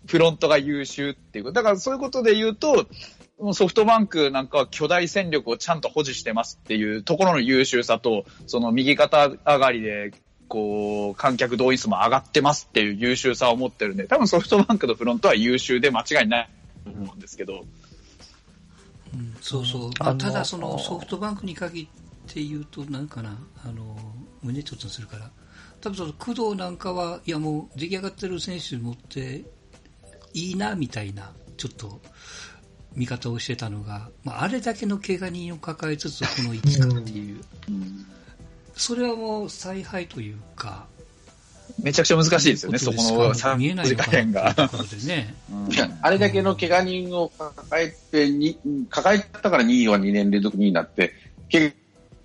[0.07, 1.55] フロントが優秀っていうこと。
[1.55, 2.87] だからそういうことで言うと、
[3.53, 10.13] ソフトバンクなんかは巨大戦力をちゃんと保持してますっていうところの優秀さと、その右肩上がりで、
[10.49, 16.49] こう、観客動員数も上がってますっていう優秀さを持ってるんで、多分ソフトバンクのフロントは優秀で間違いない
[16.85, 17.65] と思うんですけど。
[19.13, 19.91] うん、そうそう。
[19.99, 21.87] まあ、ただそのソフトバンクに限っ
[22.33, 23.97] て言うと、なんかな、あの、
[24.43, 25.31] 胸一つするから。
[25.81, 29.45] 多分その工藤なんかは、いやもう出来上がってる選手持って
[30.37, 32.01] いいな、みたいな、ちょっと、
[32.95, 37.41] 見方をしてたのが、まあ、あれだけの怪我人を抱えつつ、この位置かっていう。
[38.75, 40.87] それはもう采配というか、
[41.83, 44.55] めちゃくちゃ難しいですよね、そこの見えない加減が。
[45.07, 45.35] ね
[46.03, 48.59] あれだけの怪我人を抱えてに、
[48.91, 51.13] 抱えたから2位は2年連続2位になって、
[51.51, 51.75] 怪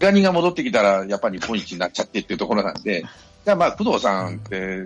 [0.01, 3.05] 我人が戻ってきたら、やっぱり日本一になっちゃってっていうところなんで、
[3.45, 4.85] じゃあまあ、工藤さんって、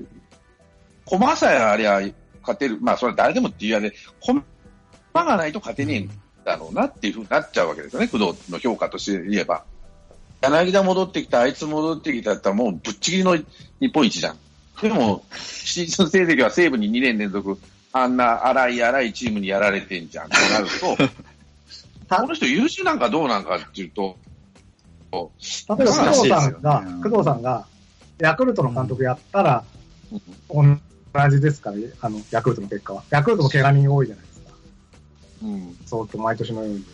[1.06, 2.02] 駒さえありゃ
[2.46, 4.44] 勝てる、まあ、それは誰でもっていうやで、駒
[5.14, 6.10] がないと勝てねえん
[6.44, 9.64] だろうなっていうふうになっちゃうわけですよね、工藤の評価として言えば。
[10.42, 13.36] 柳田戻ってきた、あいつ戻ってきたったらもうぶっちぎりの
[13.80, 14.38] 日本一じゃん。
[14.82, 17.58] でも、シーズン成績は西武に2年連続、
[17.94, 20.30] あんな荒い荒いチームにやられてんじゃん。
[20.30, 20.98] となると、
[22.16, 24.18] この人優秀なんかどうなんかっていうと、
[25.12, 25.24] 例え
[25.68, 27.66] ば工藤さんが、工藤さんが、
[28.20, 29.64] ヤクルトの監督やったら、
[31.16, 33.04] 同じですから、あの、ヤクルトの結果は。
[33.10, 34.52] ヤクルトも怪我人多いじゃないですか。
[35.44, 35.78] うん。
[35.86, 36.86] そうと、毎年のように。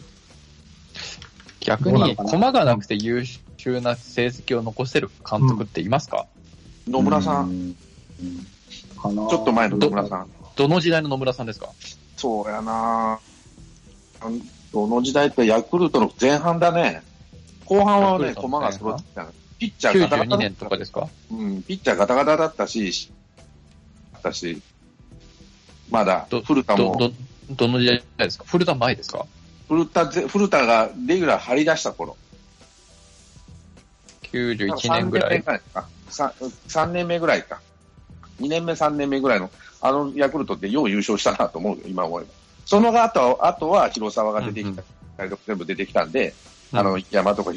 [1.62, 3.24] 逆に、駒がなくて優
[3.58, 6.42] 秀な成績を残せる監督っていますか、うん
[6.88, 7.76] 野村さん。
[7.76, 10.28] ちょっと前の野村さん。
[10.56, 11.70] どの時代の野村さんですか？
[12.18, 13.20] そうやな
[14.74, 17.04] どの時代ってヤクルトの前半だね。
[17.66, 19.28] 後半はね、駒が揃ってた。
[19.60, 20.36] ピッチャーガタガタ。
[20.36, 21.08] 92年とかですか？
[21.30, 23.12] うん、ピッチャーガタガタだったし、
[24.24, 24.62] だし、
[25.90, 26.96] まだ、古田も。
[26.98, 27.14] ど、ど、
[27.52, 28.46] どの時代ですか？
[28.48, 29.26] 古田前ですか？
[29.68, 32.18] 古田、古田がレギュラー張り出した頃。
[34.32, 36.32] 91年ぐらい？3,
[36.68, 37.60] 3年目ぐらいか。
[38.40, 39.50] 2年目、3年目ぐらいの、
[39.82, 42.30] あのヤクルトってよう優勝したなと思うよ、今思えば。
[42.66, 44.82] その後あとは広沢が出てきた、
[45.24, 46.34] うんうん、全部出てきたんで、
[46.72, 47.52] うん、あの、山とか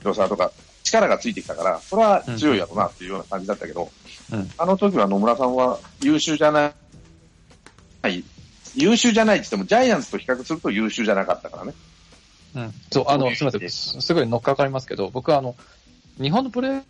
[0.00, 0.52] 広沢とか、
[0.84, 3.90] 力がついてきたから、それは強いやろなっていうような感じだったけど、
[4.32, 6.72] うん、あの時は野村さんは優秀じゃな
[8.08, 8.24] い、
[8.74, 11.74] 優秀じゃないって言っても、ジャイアンツと比較すると優秀じゃなかったからね。
[12.54, 12.72] うん。
[12.90, 13.70] そう、あの、すみません。
[13.70, 15.54] すごい乗っかかりますけど、僕はあの、
[16.20, 16.82] 日本のプレー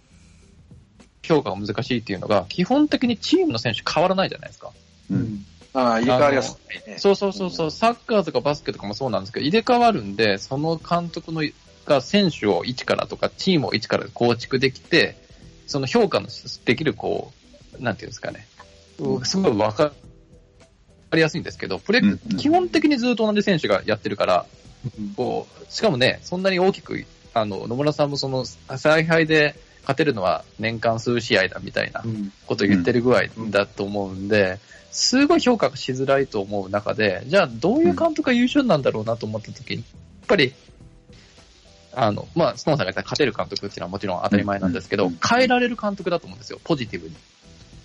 [1.22, 4.70] 評価が難しいっていうのが、基本的にチームの選手変わらないじゃないですか。
[5.10, 5.44] うん。
[5.72, 6.98] ああ、入れ替わりやすいね。
[6.98, 11.42] そうそうそうそう、サッカーとかバスケとかもそうなんですけど、入れ替わるんで、その監督の
[11.86, 15.16] が選手を一からとか、チームを一から構築できて、
[15.66, 16.28] その評価の
[16.64, 17.32] できる、こ
[17.78, 18.46] う、なんていうんですかね、
[19.24, 19.92] すごいわか
[21.12, 22.02] りやすいんですけど、プレ
[22.38, 24.46] 基本的にずっと同じ選手がやってるから、
[25.16, 32.02] こう、しかもね、そんなに大きく、あの、野村さんもその、采配で、勝てるのは年間数試合だみたいな
[32.46, 34.58] ことを言ってる具合だと思うんで、
[34.90, 40.54] すごい評価しづらいと思う中で、じゃあどういう監督が優秀なんだろうなと思った時に、やっぱり、
[41.96, 47.14] あの、まあ、スポンサーが言ったら勝てる監督っていうのはもちろん当たり前なんですけど、変えられる監督だと思うんですよ、ポジティブに。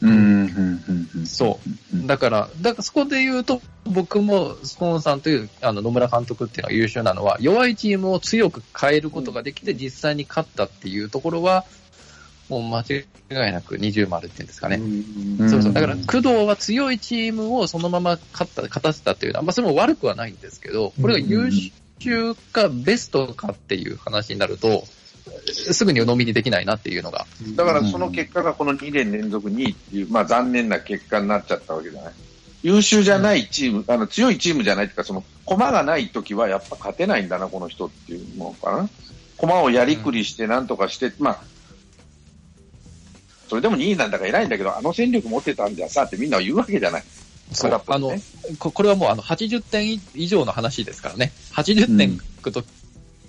[0.02, 1.60] うん、そ
[1.94, 2.08] う。
[2.08, 11.66] だから、だからそこで言うと、僕もスポンさんというあの野村監督っていうのが優秀なのは、弱いチームを強く変えることができて、実際に勝ったっていうところは、
[12.48, 13.06] もう間違
[13.50, 14.80] いなく二重丸っていうんですかね。
[15.50, 15.74] そうそう。
[15.74, 21.72] だから、工藤は強いチームをそのまま勝った、勝たせたっていうのは、まあ、それも悪くはないんですけど、これが優秀
[22.52, 24.84] かベストかっていう話になると、
[25.72, 27.26] すぐに鵜呑みにできないなっていうのが。
[27.56, 32.14] だからその結果がこの2年連続2位っていう、まあ残念な結果になっちゃったわけじゃない。
[32.62, 38.90] 優秀じゃないチーム、あの強いチームじゃないっていうか、その駒がない時はやっぱ勝てないんだな、この人っていうのかな。
[39.38, 41.44] 駒をやりくりしてなんとかして、まあ、
[43.48, 47.04] それでも2位なんだか偉いんだけど、あの戦力持ってたんじゃさってみんな言うわけじゃない。
[47.52, 48.14] そう、ね、あの
[48.60, 51.32] こ、これはもうあの80点以上の話ですからね。
[51.54, 52.18] 80点
[52.52, 52.64] と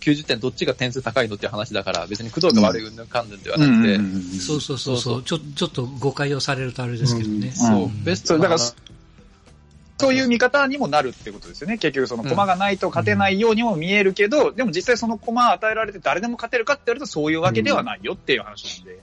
[0.00, 2.96] 90点どっちが点数高いのっていう話だから、別に工藤が悪いうん。
[2.96, 3.42] ぬんかんぬん。
[3.42, 4.78] ではなくて、そうそう。
[4.78, 5.22] そうそう。
[5.22, 7.52] ちょ、ちょっと誤解をされるとあれですけどね。
[7.52, 11.76] そう、ベストだから、そういう見方にもなるってことですよね。
[11.76, 18.98] 結局その駒がないと勝てないようにも見えるけど、うん、でも実際その駒与えられて誰でも勝てるかって言われるとそういうわけではないよっていう話なんで。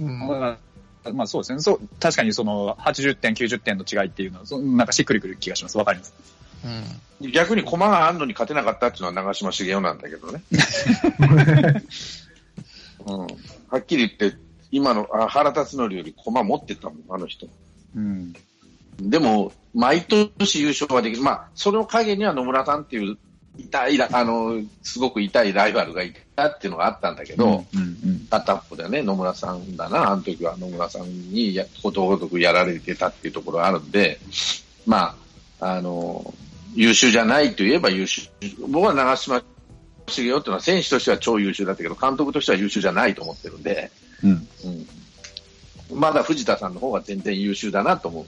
[0.00, 0.18] うん。
[0.28, 0.56] まあ、
[1.12, 1.60] まあそうですね。
[1.60, 5.76] そう、確かにその80点、90点の違いっていうのは、そなんかしっくりくる気がします。
[5.78, 6.14] わかります。
[7.20, 10.42] うん、逆に駒があんのに勝てなかったっていうのは長嶋茂雄なんだけどね。
[13.06, 13.26] うん、は
[13.78, 14.38] っきり言って、
[14.70, 17.46] 今のあ原辰徳より駒持ってたもん、あの人。
[17.94, 18.32] うん、
[18.98, 21.22] でも、毎年優勝はできる。
[21.22, 23.18] まあ、その陰には野村さんっていう
[23.56, 34.18] 痛い、あの、すごく痛いライバルがいたっていうのがあったんだけど、うんうんうん、片っぽでね、野村さんだな、あの時は野村さんにやことごとくやられてたっていうところがあるんで、
[34.86, 35.16] ま
[35.60, 36.34] あ、あの、
[36.74, 38.28] 優秀じゃないといえば優秀。
[38.68, 39.42] 僕は長嶋
[40.08, 43.90] 茂雄っていうのは選手としては超優秀だったけど、監督としては優秀じゃないと思ってるんで、
[44.22, 44.30] うん、
[45.90, 48.26] うん、まだ藤田さんの方が全然優秀だなと思う。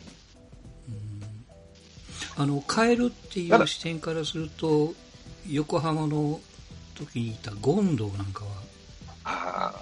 [2.39, 4.95] あの変えるっていう視点からすると、
[5.51, 6.40] 横浜の
[6.94, 8.44] 時にいた権藤なんか
[9.24, 9.74] は、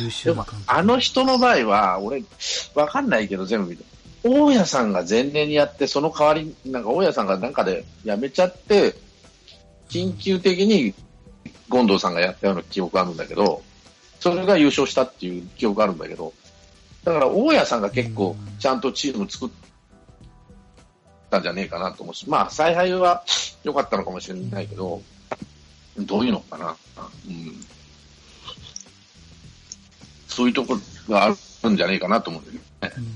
[0.00, 2.24] 優秀なあの人の場合は、俺、
[2.74, 3.84] わかんないけど、全部見て。
[4.24, 8.94] 大家さんが前年にやって、その代わり、なんか大家さんがなんかで辞めちゃって、
[9.88, 10.94] 緊急的に
[11.70, 13.62] 権藤さんがやったような記憶があるんだけど、
[14.20, 16.32] それが優勝したっていう記憶があるんだけど、
[17.04, 19.50] だから大家さんが結構ちゃんとチーム作っ
[21.32, 23.24] たんじゃねえかなと思うし、まあ采配は
[23.64, 25.02] 良かったのかもしれないけど、
[25.98, 26.76] どういうのかな。
[27.26, 27.64] うん、
[30.28, 30.80] そういうところ
[31.14, 31.28] があ
[31.64, 32.58] るんじゃねえかなと思うんだけ
[32.90, 33.06] どね。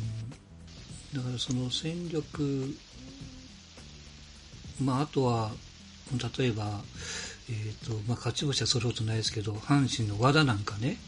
[1.14, 2.74] だからその戦力、
[4.82, 5.50] まあ、あとは、
[6.38, 6.80] 例えば、
[7.48, 10.98] えーとまあ、勝ち星はそれほどないですけど、阪神の和田なんかね、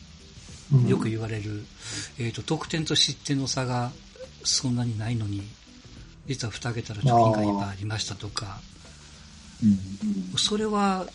[0.87, 1.65] よく言われる、
[2.19, 3.93] えーと、得点と失点の差が
[4.45, 5.43] そんなにないのに、
[6.29, 8.61] 実は2桁の貯金が今ありましたとか、
[9.65, 9.67] う
[10.35, 11.07] ん、それは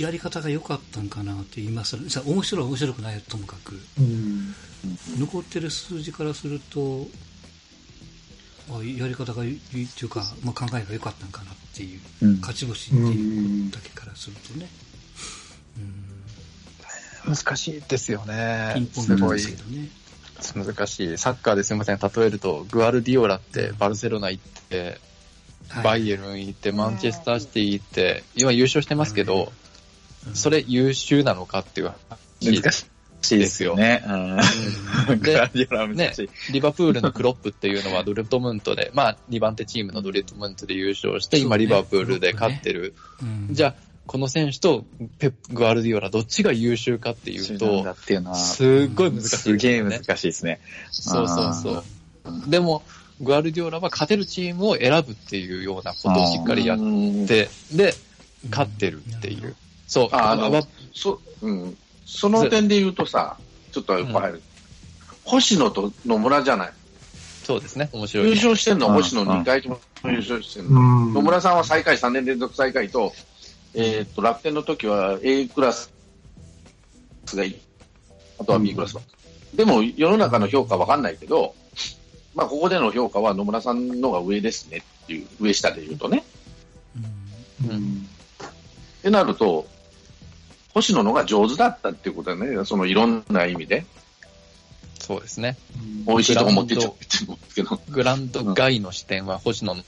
[0.00, 4.54] やり方が良かったんかなって言いますじゃ面白い面白くないともかく、うん、
[5.18, 7.06] 残ってる数字からすると
[8.98, 14.68] やり方がいいっていうか、まあ、考えが良かったんかなっていう、うん、勝ち星っていうことだけからするとね、
[17.26, 18.72] うん、難しいですよね。
[18.74, 19.88] ピンポンなんですけどね
[20.54, 21.18] 難しい。
[21.18, 24.98] サッカーですみません例えるとグアルディオラってバルセロナ行って、
[25.68, 29.52] はい、バイエルン行ってマンチェスターシティ行って今優勝してますけど、
[30.34, 31.92] それ優秀なのかっていう
[32.40, 32.86] 難しい
[33.22, 34.02] しいですよね。
[34.06, 35.34] うん、で、
[35.94, 36.12] ね、
[36.52, 42.94] リバプールのクロップっていうのはドルトムントで、まあ2番手チームのドルトムントで優勝して、今リバプールで勝ってる。
[43.22, 44.86] ねうん、じゃあ、この選手と
[45.18, 47.94] ペップ・グアルディオラ、どっちが優秀かっていうと、
[48.34, 50.60] すっごい難しい、ね、すげえ難しいですね。
[50.90, 51.84] そうそうそう。
[52.50, 52.82] でも、
[53.20, 56.78] グアルディオラは勝てるチームを選ぶっていうようなことをしっかりやっ
[57.26, 57.94] て、で、
[58.50, 59.54] 勝ってるっていう。
[59.86, 60.08] そう。
[60.12, 61.76] あの、そ、うん。
[62.06, 63.36] その点で言うとさ、
[63.72, 64.34] ちょっと入る。
[64.34, 64.42] うん、
[65.24, 66.72] 星野と野村じゃない？
[67.44, 71.06] そうですね、面白い、ね、優勝してんのは星野2回とも優勝してんの。
[71.12, 73.14] 野村さんは最下位3年連続最下位と、
[73.74, 75.92] えー、っと、楽天の時は A クラス
[77.34, 77.60] がいい。
[78.40, 78.96] あとは B クラス
[79.54, 81.54] でも世の中の評価わかんないけど、
[82.34, 86.24] まあここでの評価は野村さんのが上ですねっていう、上下で言うとね。
[87.62, 87.70] うん。
[87.70, 88.08] うん、
[88.98, 89.66] ってなると、
[90.74, 93.84] 星野のが上手だったっていうことだね、そのいろんな意味で。
[95.00, 95.56] そうですね。
[96.06, 97.80] 美味しいとこ持ってっちゃうって思うけど。
[97.88, 99.82] グランド外の視点は星野の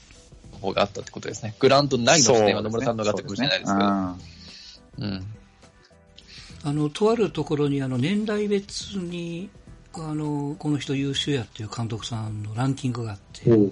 [0.61, 1.55] 方があったってことですね。
[1.59, 3.87] グランド内の視点は野村さんのがあったかもしれないですけど。
[3.87, 5.25] うん。
[6.63, 9.49] あの、とあるところに、あの、年代別に、
[9.93, 13.71] あの、この人優秀やっていう監督さんのランキングがあって、うん、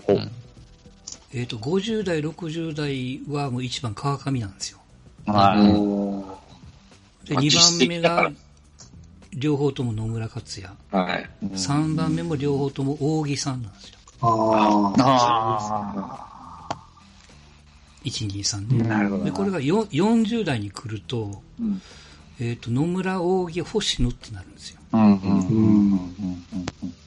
[1.33, 4.79] えっ、ー、と、50代、60代はもう一番川上なんですよ。
[5.27, 5.55] は
[7.25, 7.29] い。
[7.29, 8.31] で、2番目が、
[9.33, 10.73] 両方とも野村克也。
[10.91, 11.29] はい。
[11.43, 13.99] 3番目も両方とも扇さんなんですよ。
[14.21, 16.28] ああ。
[18.03, 18.87] 1、2、3ね。
[18.87, 19.25] なるほど。
[19.25, 21.81] で、これが40代に来ると、うん、
[22.39, 24.79] えっ、ー、と、野村扇星野ってなるんですよ。
[24.93, 26.45] うんうんうん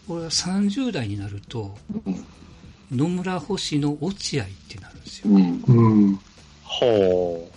[0.07, 1.75] これが30代になると、
[2.91, 5.31] 野村星野落合ってなるんですよ。
[5.31, 5.65] うん。
[5.67, 6.21] うん、
[6.65, 7.53] ほう。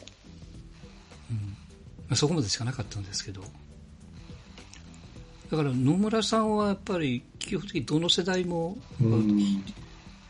[2.07, 3.41] まあ、そこまでしかなかったんですけど。
[5.51, 8.77] だから野村さんはやっぱり基本的にどの世代も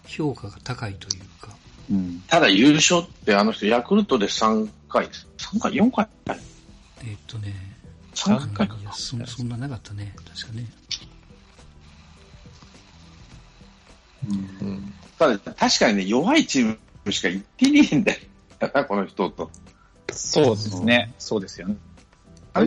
[0.07, 1.55] 評価が高いというか。
[1.91, 6.07] うん、ただ優勝ってあの人ヤクルトで3回、3回、4回？
[7.07, 7.53] えっとね、
[8.13, 10.65] 3回かいやそそんななかったね、確かね。
[14.61, 18.19] うん、ただ確かにね、弱いチームしか行ってねえんだよ
[18.73, 19.51] な、この人と。
[20.11, 21.13] そうですね。
[21.19, 21.77] そうですよね。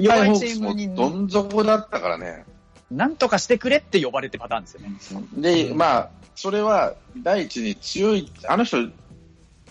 [0.01, 0.95] 弱いチームに。
[0.95, 2.45] どん底だったからね。
[2.91, 4.97] なんとかしてくれって呼ばれてパターンですよね。
[5.37, 8.89] で、まあ、それは第一に強い、あの人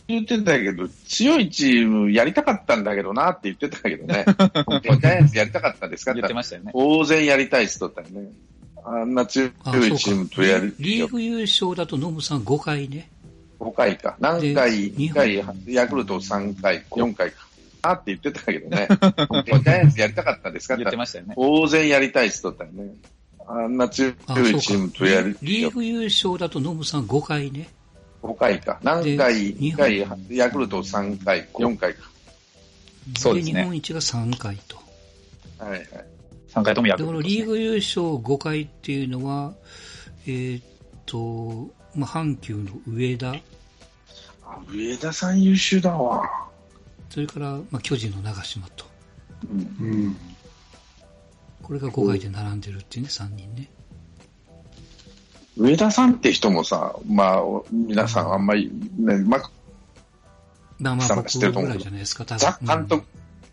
[0.08, 4.24] 言ってたけど、強いチームやりたかったんだけどなって言ってたけどね。
[4.28, 6.12] ジャイアンツやりたかったんですか？
[6.12, 6.72] って言ってましたよね。
[6.74, 8.30] 当然やりたいっすとったよね。
[8.86, 9.51] あんな強い
[9.97, 10.74] チームとやる。
[10.80, 13.10] リーグ優勝だとノムさん5回ね。
[13.60, 14.16] 5回か。
[14.20, 17.47] 何回、2回、ヤクルト3回、4回か。
[17.82, 18.88] あって言ってたけどね。
[18.89, 20.34] ジャイアンツやりたか。
[20.34, 20.78] ったんですか。
[20.78, 21.34] 言ってましたよね。
[21.36, 22.93] 当然やりたい人だったよね。
[23.47, 24.14] あんな強い
[24.60, 25.38] チームとやる。
[25.41, 27.70] リーグ優勝だとノブさん5回ね。
[28.22, 28.80] 5回か。
[28.84, 32.09] 何回、2回、ヤクルト3回、4回か。
[33.18, 33.61] そうですね。
[33.61, 34.78] 日本一が3回と。
[35.59, 35.88] はいはい。
[36.49, 39.53] 3回ともヤクルト、ね、で、このリーグ優勝5回っていうのは、
[40.26, 40.65] えー、っ
[41.05, 43.36] と、まあ、阪急の上田。
[44.43, 46.24] あ、上田さん優秀だわ。
[47.09, 48.86] それから、まあ、巨人の長島と。
[49.49, 49.59] うん。
[49.59, 50.18] うん、
[51.63, 53.70] これが5回で並んでるっていうね、3人ね。
[55.58, 59.51] 上田さんって人もさ、まあ、皆さんあんまり、ね、まあ、
[60.80, 63.03] まあまあ、僕ぐらいじゃないですか、ザ監督、うん、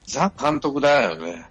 [0.06, 1.46] ザ監督だよね。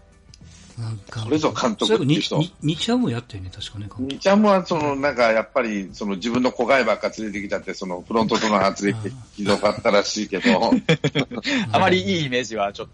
[0.78, 2.41] なんか、それぞ監督って人。
[2.62, 3.88] にちゃんもやってるね、確かね。
[3.99, 10.72] にちゃんもは、その、なんか、やっぱり、その、自分の子飼いばっか連れてきちゃって、その、フロントとの発令ってひどかったらしいけど。
[11.72, 12.88] あまりいいイメージはちょっ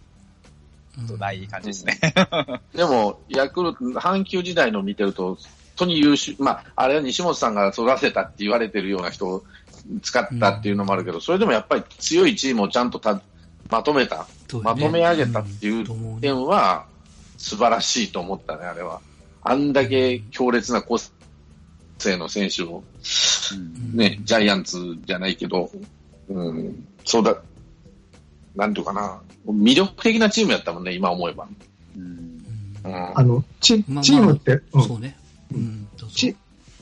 [1.08, 2.00] とない感じですね。
[2.76, 5.40] でも、ヤクルト、阪急時代の見てると、本
[5.80, 9.44] 当に優秀、まあ、あれは西本さんが育てたって言われてるような人を
[10.02, 13.22] 使ったっていうのもあるけど、それでもやっぱり強いチームをちゃんとた
[13.70, 14.28] まとめた、
[14.64, 16.86] まとめ上げたっていう点は、
[17.38, 19.00] 素晴らしいと思ったね、あれは。
[19.42, 20.98] あんだけ強烈な個
[21.98, 22.84] 性の選手を、
[23.94, 25.72] ね、ジャイアンツじゃないけど、
[26.30, 27.38] うん、そうだ、
[28.56, 31.48] なんていうかな、魅力的なチームやったもんね、今思えば。
[31.98, 32.44] うん、
[32.86, 35.18] あの、チチームって、まあ、そうね、
[35.54, 36.36] うん、チ。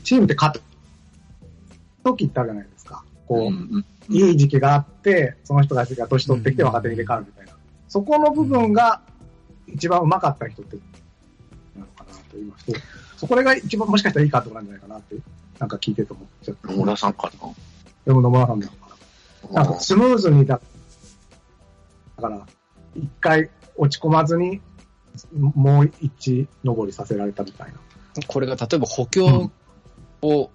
[0.04, 0.64] チームって勝つ
[2.04, 3.04] 時ってあるじゃないですか。
[3.28, 7.54] こう、うんいい時期があって、その人たちが年取ってきて若手に入れ替わるみたいな。
[7.90, 9.02] そこの部分が、
[9.68, 10.78] 一番うまかった人って、
[11.76, 12.80] なのかなと言いますと、
[13.18, 15.16] そこが一番もしかしたらいい監督なんじゃないかなって、
[15.60, 16.72] なんか聞いてると思っちゃった。
[16.72, 17.50] 野村さんかな
[18.06, 18.74] でも野村さんだか
[19.54, 19.64] ら。
[19.64, 20.62] なんかスムーズにだ、
[22.16, 22.48] だから、
[22.96, 24.62] 一回落ち込まずに、
[25.34, 27.80] もう一登りさせられたみたいな。
[28.26, 29.52] これが例えば補強
[30.22, 30.50] を、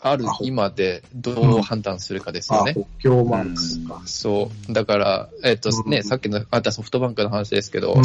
[0.00, 2.74] ある今でどう判断するかですよね。
[2.74, 4.02] 補強マンクか。
[4.04, 4.72] そう。
[4.72, 7.96] だから、えっ、とね、さっきのあったソフトバンクの話ですけど、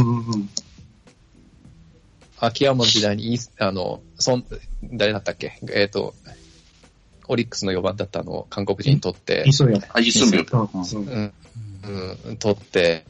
[2.40, 4.46] 秋山の時代に、あの、そん、
[4.84, 5.60] 誰だったっけ？
[5.74, 6.16] えっ、と、
[7.28, 11.34] オリックスの4番だったの韓国人取って、イソミあ、イソミうん、
[12.28, 13.06] うん、取って、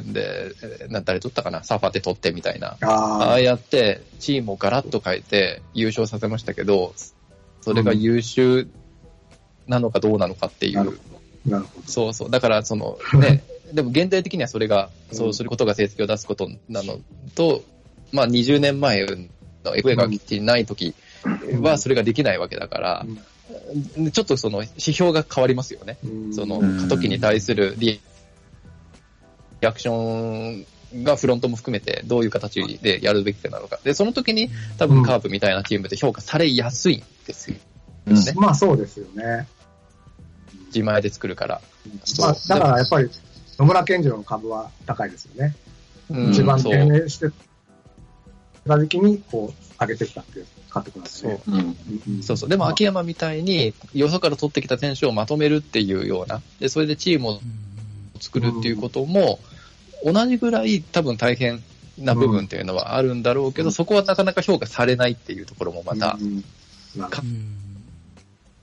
[0.00, 0.52] で、
[0.88, 1.62] な誰取ったかな？
[1.64, 2.76] サーファーで取ってみたいな。
[2.80, 6.94] ああやって、チームをガラッと変えて優勝させましたけど、
[7.60, 8.68] それが優秀
[9.66, 10.76] なのかどうなのかっていう。
[10.76, 11.64] なるほど。
[11.86, 12.30] そうそう。
[12.30, 17.00] だから、その、 ね、でも現代的にはそれが、そうすることが成績を出すことなの
[17.34, 17.62] と、
[18.12, 19.04] まあ20年前
[19.64, 20.94] の FA がきっちりない時
[21.60, 23.06] はそれができないわけだから、
[24.12, 25.98] ちょっとその指標が変わりますよね。
[26.34, 28.00] その過渡期に対するリ
[29.66, 30.66] アクション
[31.02, 33.78] がフロントも含めてどういう形でやるべきなのか。
[33.82, 37.56] で、その時に多分カープみたいなチームで評価されやすいんですよ、
[38.06, 39.48] ね、まあそうですよね。
[40.66, 41.60] 自前で作るから。
[42.18, 43.10] まあ、だからやっぱり
[43.58, 45.54] 野村健次郎の株は高いですよね。
[46.10, 47.30] うん、一番低迷して
[48.66, 51.40] た時期にこう上げてきたっていう監督なんですね。
[51.44, 52.48] そう,、うん、そうそう。
[52.48, 57.40] でも秋山みたいによそから取ってきた選手をまとめるっていうような、で、それでチームを
[58.24, 59.38] 作るっていうことも、
[60.04, 61.62] 同じぐらい多分大変
[61.98, 66.18] な部分っていうのはあるんだろうけど、そこはなかなか評価されないっていうところもまた、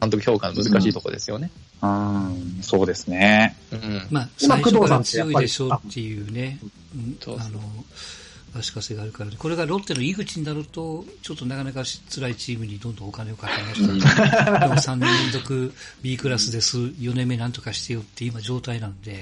[0.01, 1.51] 監督評価の難しいところですよね。
[1.81, 3.55] うん、そうですね。
[3.71, 6.59] うん、まあ、最初から強いでしょうっていうね、
[7.25, 7.59] あの、
[8.59, 19.19] 足かせがあるから、これがロッテの井口になると、ちょっとなかなか辛いチームにどんどんお金をかけました、でも3年連続 B クラスです、4年目なんとかしてよって今状態なんで、うん、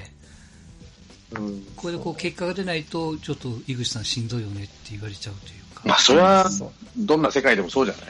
[1.76, 5.82] これでこう結果が出ないと、ちょっと井口さんしんどいよねって言われちゃうというか。
[5.84, 6.48] まあ、それは、
[6.96, 8.04] どんな世界でもそうじゃない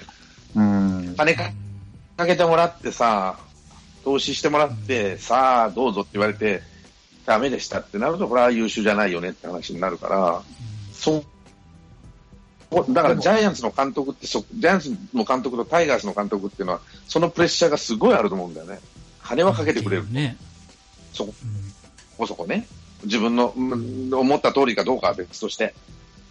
[0.57, 1.15] うん。
[1.17, 3.39] 金かけてもらってさ、
[4.05, 6.63] 投資してもらって、うん、さあ、どうぞって言われて、
[7.27, 10.43] ダメでしたってなると、これは優秀じゃないよねって話になるから、うん、
[10.93, 11.25] そう、
[12.93, 18.79] だからジャイアンツの監督ってそ、ジャイアンツの監督とタイガースの監督っていうのは、そのプレッシャーがすごいあると思うんだよね。
[19.23, 20.11] 金はかけてくれる。
[20.11, 20.37] ね。
[21.13, 21.35] そこ、
[22.17, 22.67] こそこね。
[23.05, 25.75] 自分の、思った通りかどうかは別として、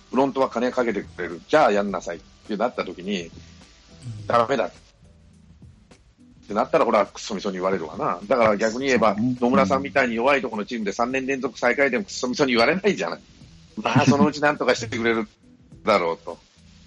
[0.10, 1.42] フロントは金かけてくれる。
[1.48, 3.30] じゃあやんなさいってなった時に、
[4.28, 4.72] ダメだっ
[6.48, 8.20] てなったら、ほら、くっそみそに言われるわな。
[8.28, 13.20] だから逆に言えば、野村さんみたいに弱いところのチームで3年連続最下位でもくっそみそに言われないじゃない。
[13.78, 15.28] まあ、そのうちなんとかしてくれる
[15.86, 16.40] だろうと。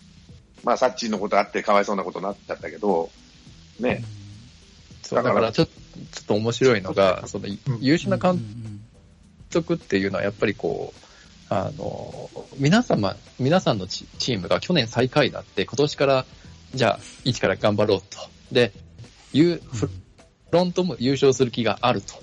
[0.64, 3.10] まあ、サッチーのことあってかわいそうなことになっちゃったけど、
[3.78, 4.02] ね。
[5.10, 5.68] だからちょっ
[6.26, 7.46] と面白いのが、その
[7.80, 8.40] 優秀な監
[9.52, 11.02] 督っていうのはやっぱりこう、
[11.48, 16.24] あの、皆様、皆さんのチームが去年最下位だって、今年から、
[16.74, 18.18] じゃあ、一から頑張ろうと。
[18.50, 18.72] で、
[19.34, 19.90] いう、フ
[20.50, 22.14] ロントも優勝する気があると。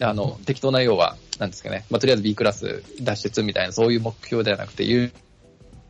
[0.00, 1.84] あの、適当な要は、なんですかね。
[1.90, 5.12] まあ、とりあえず B クラス脱出みたいな、そういう目標ではなくて、優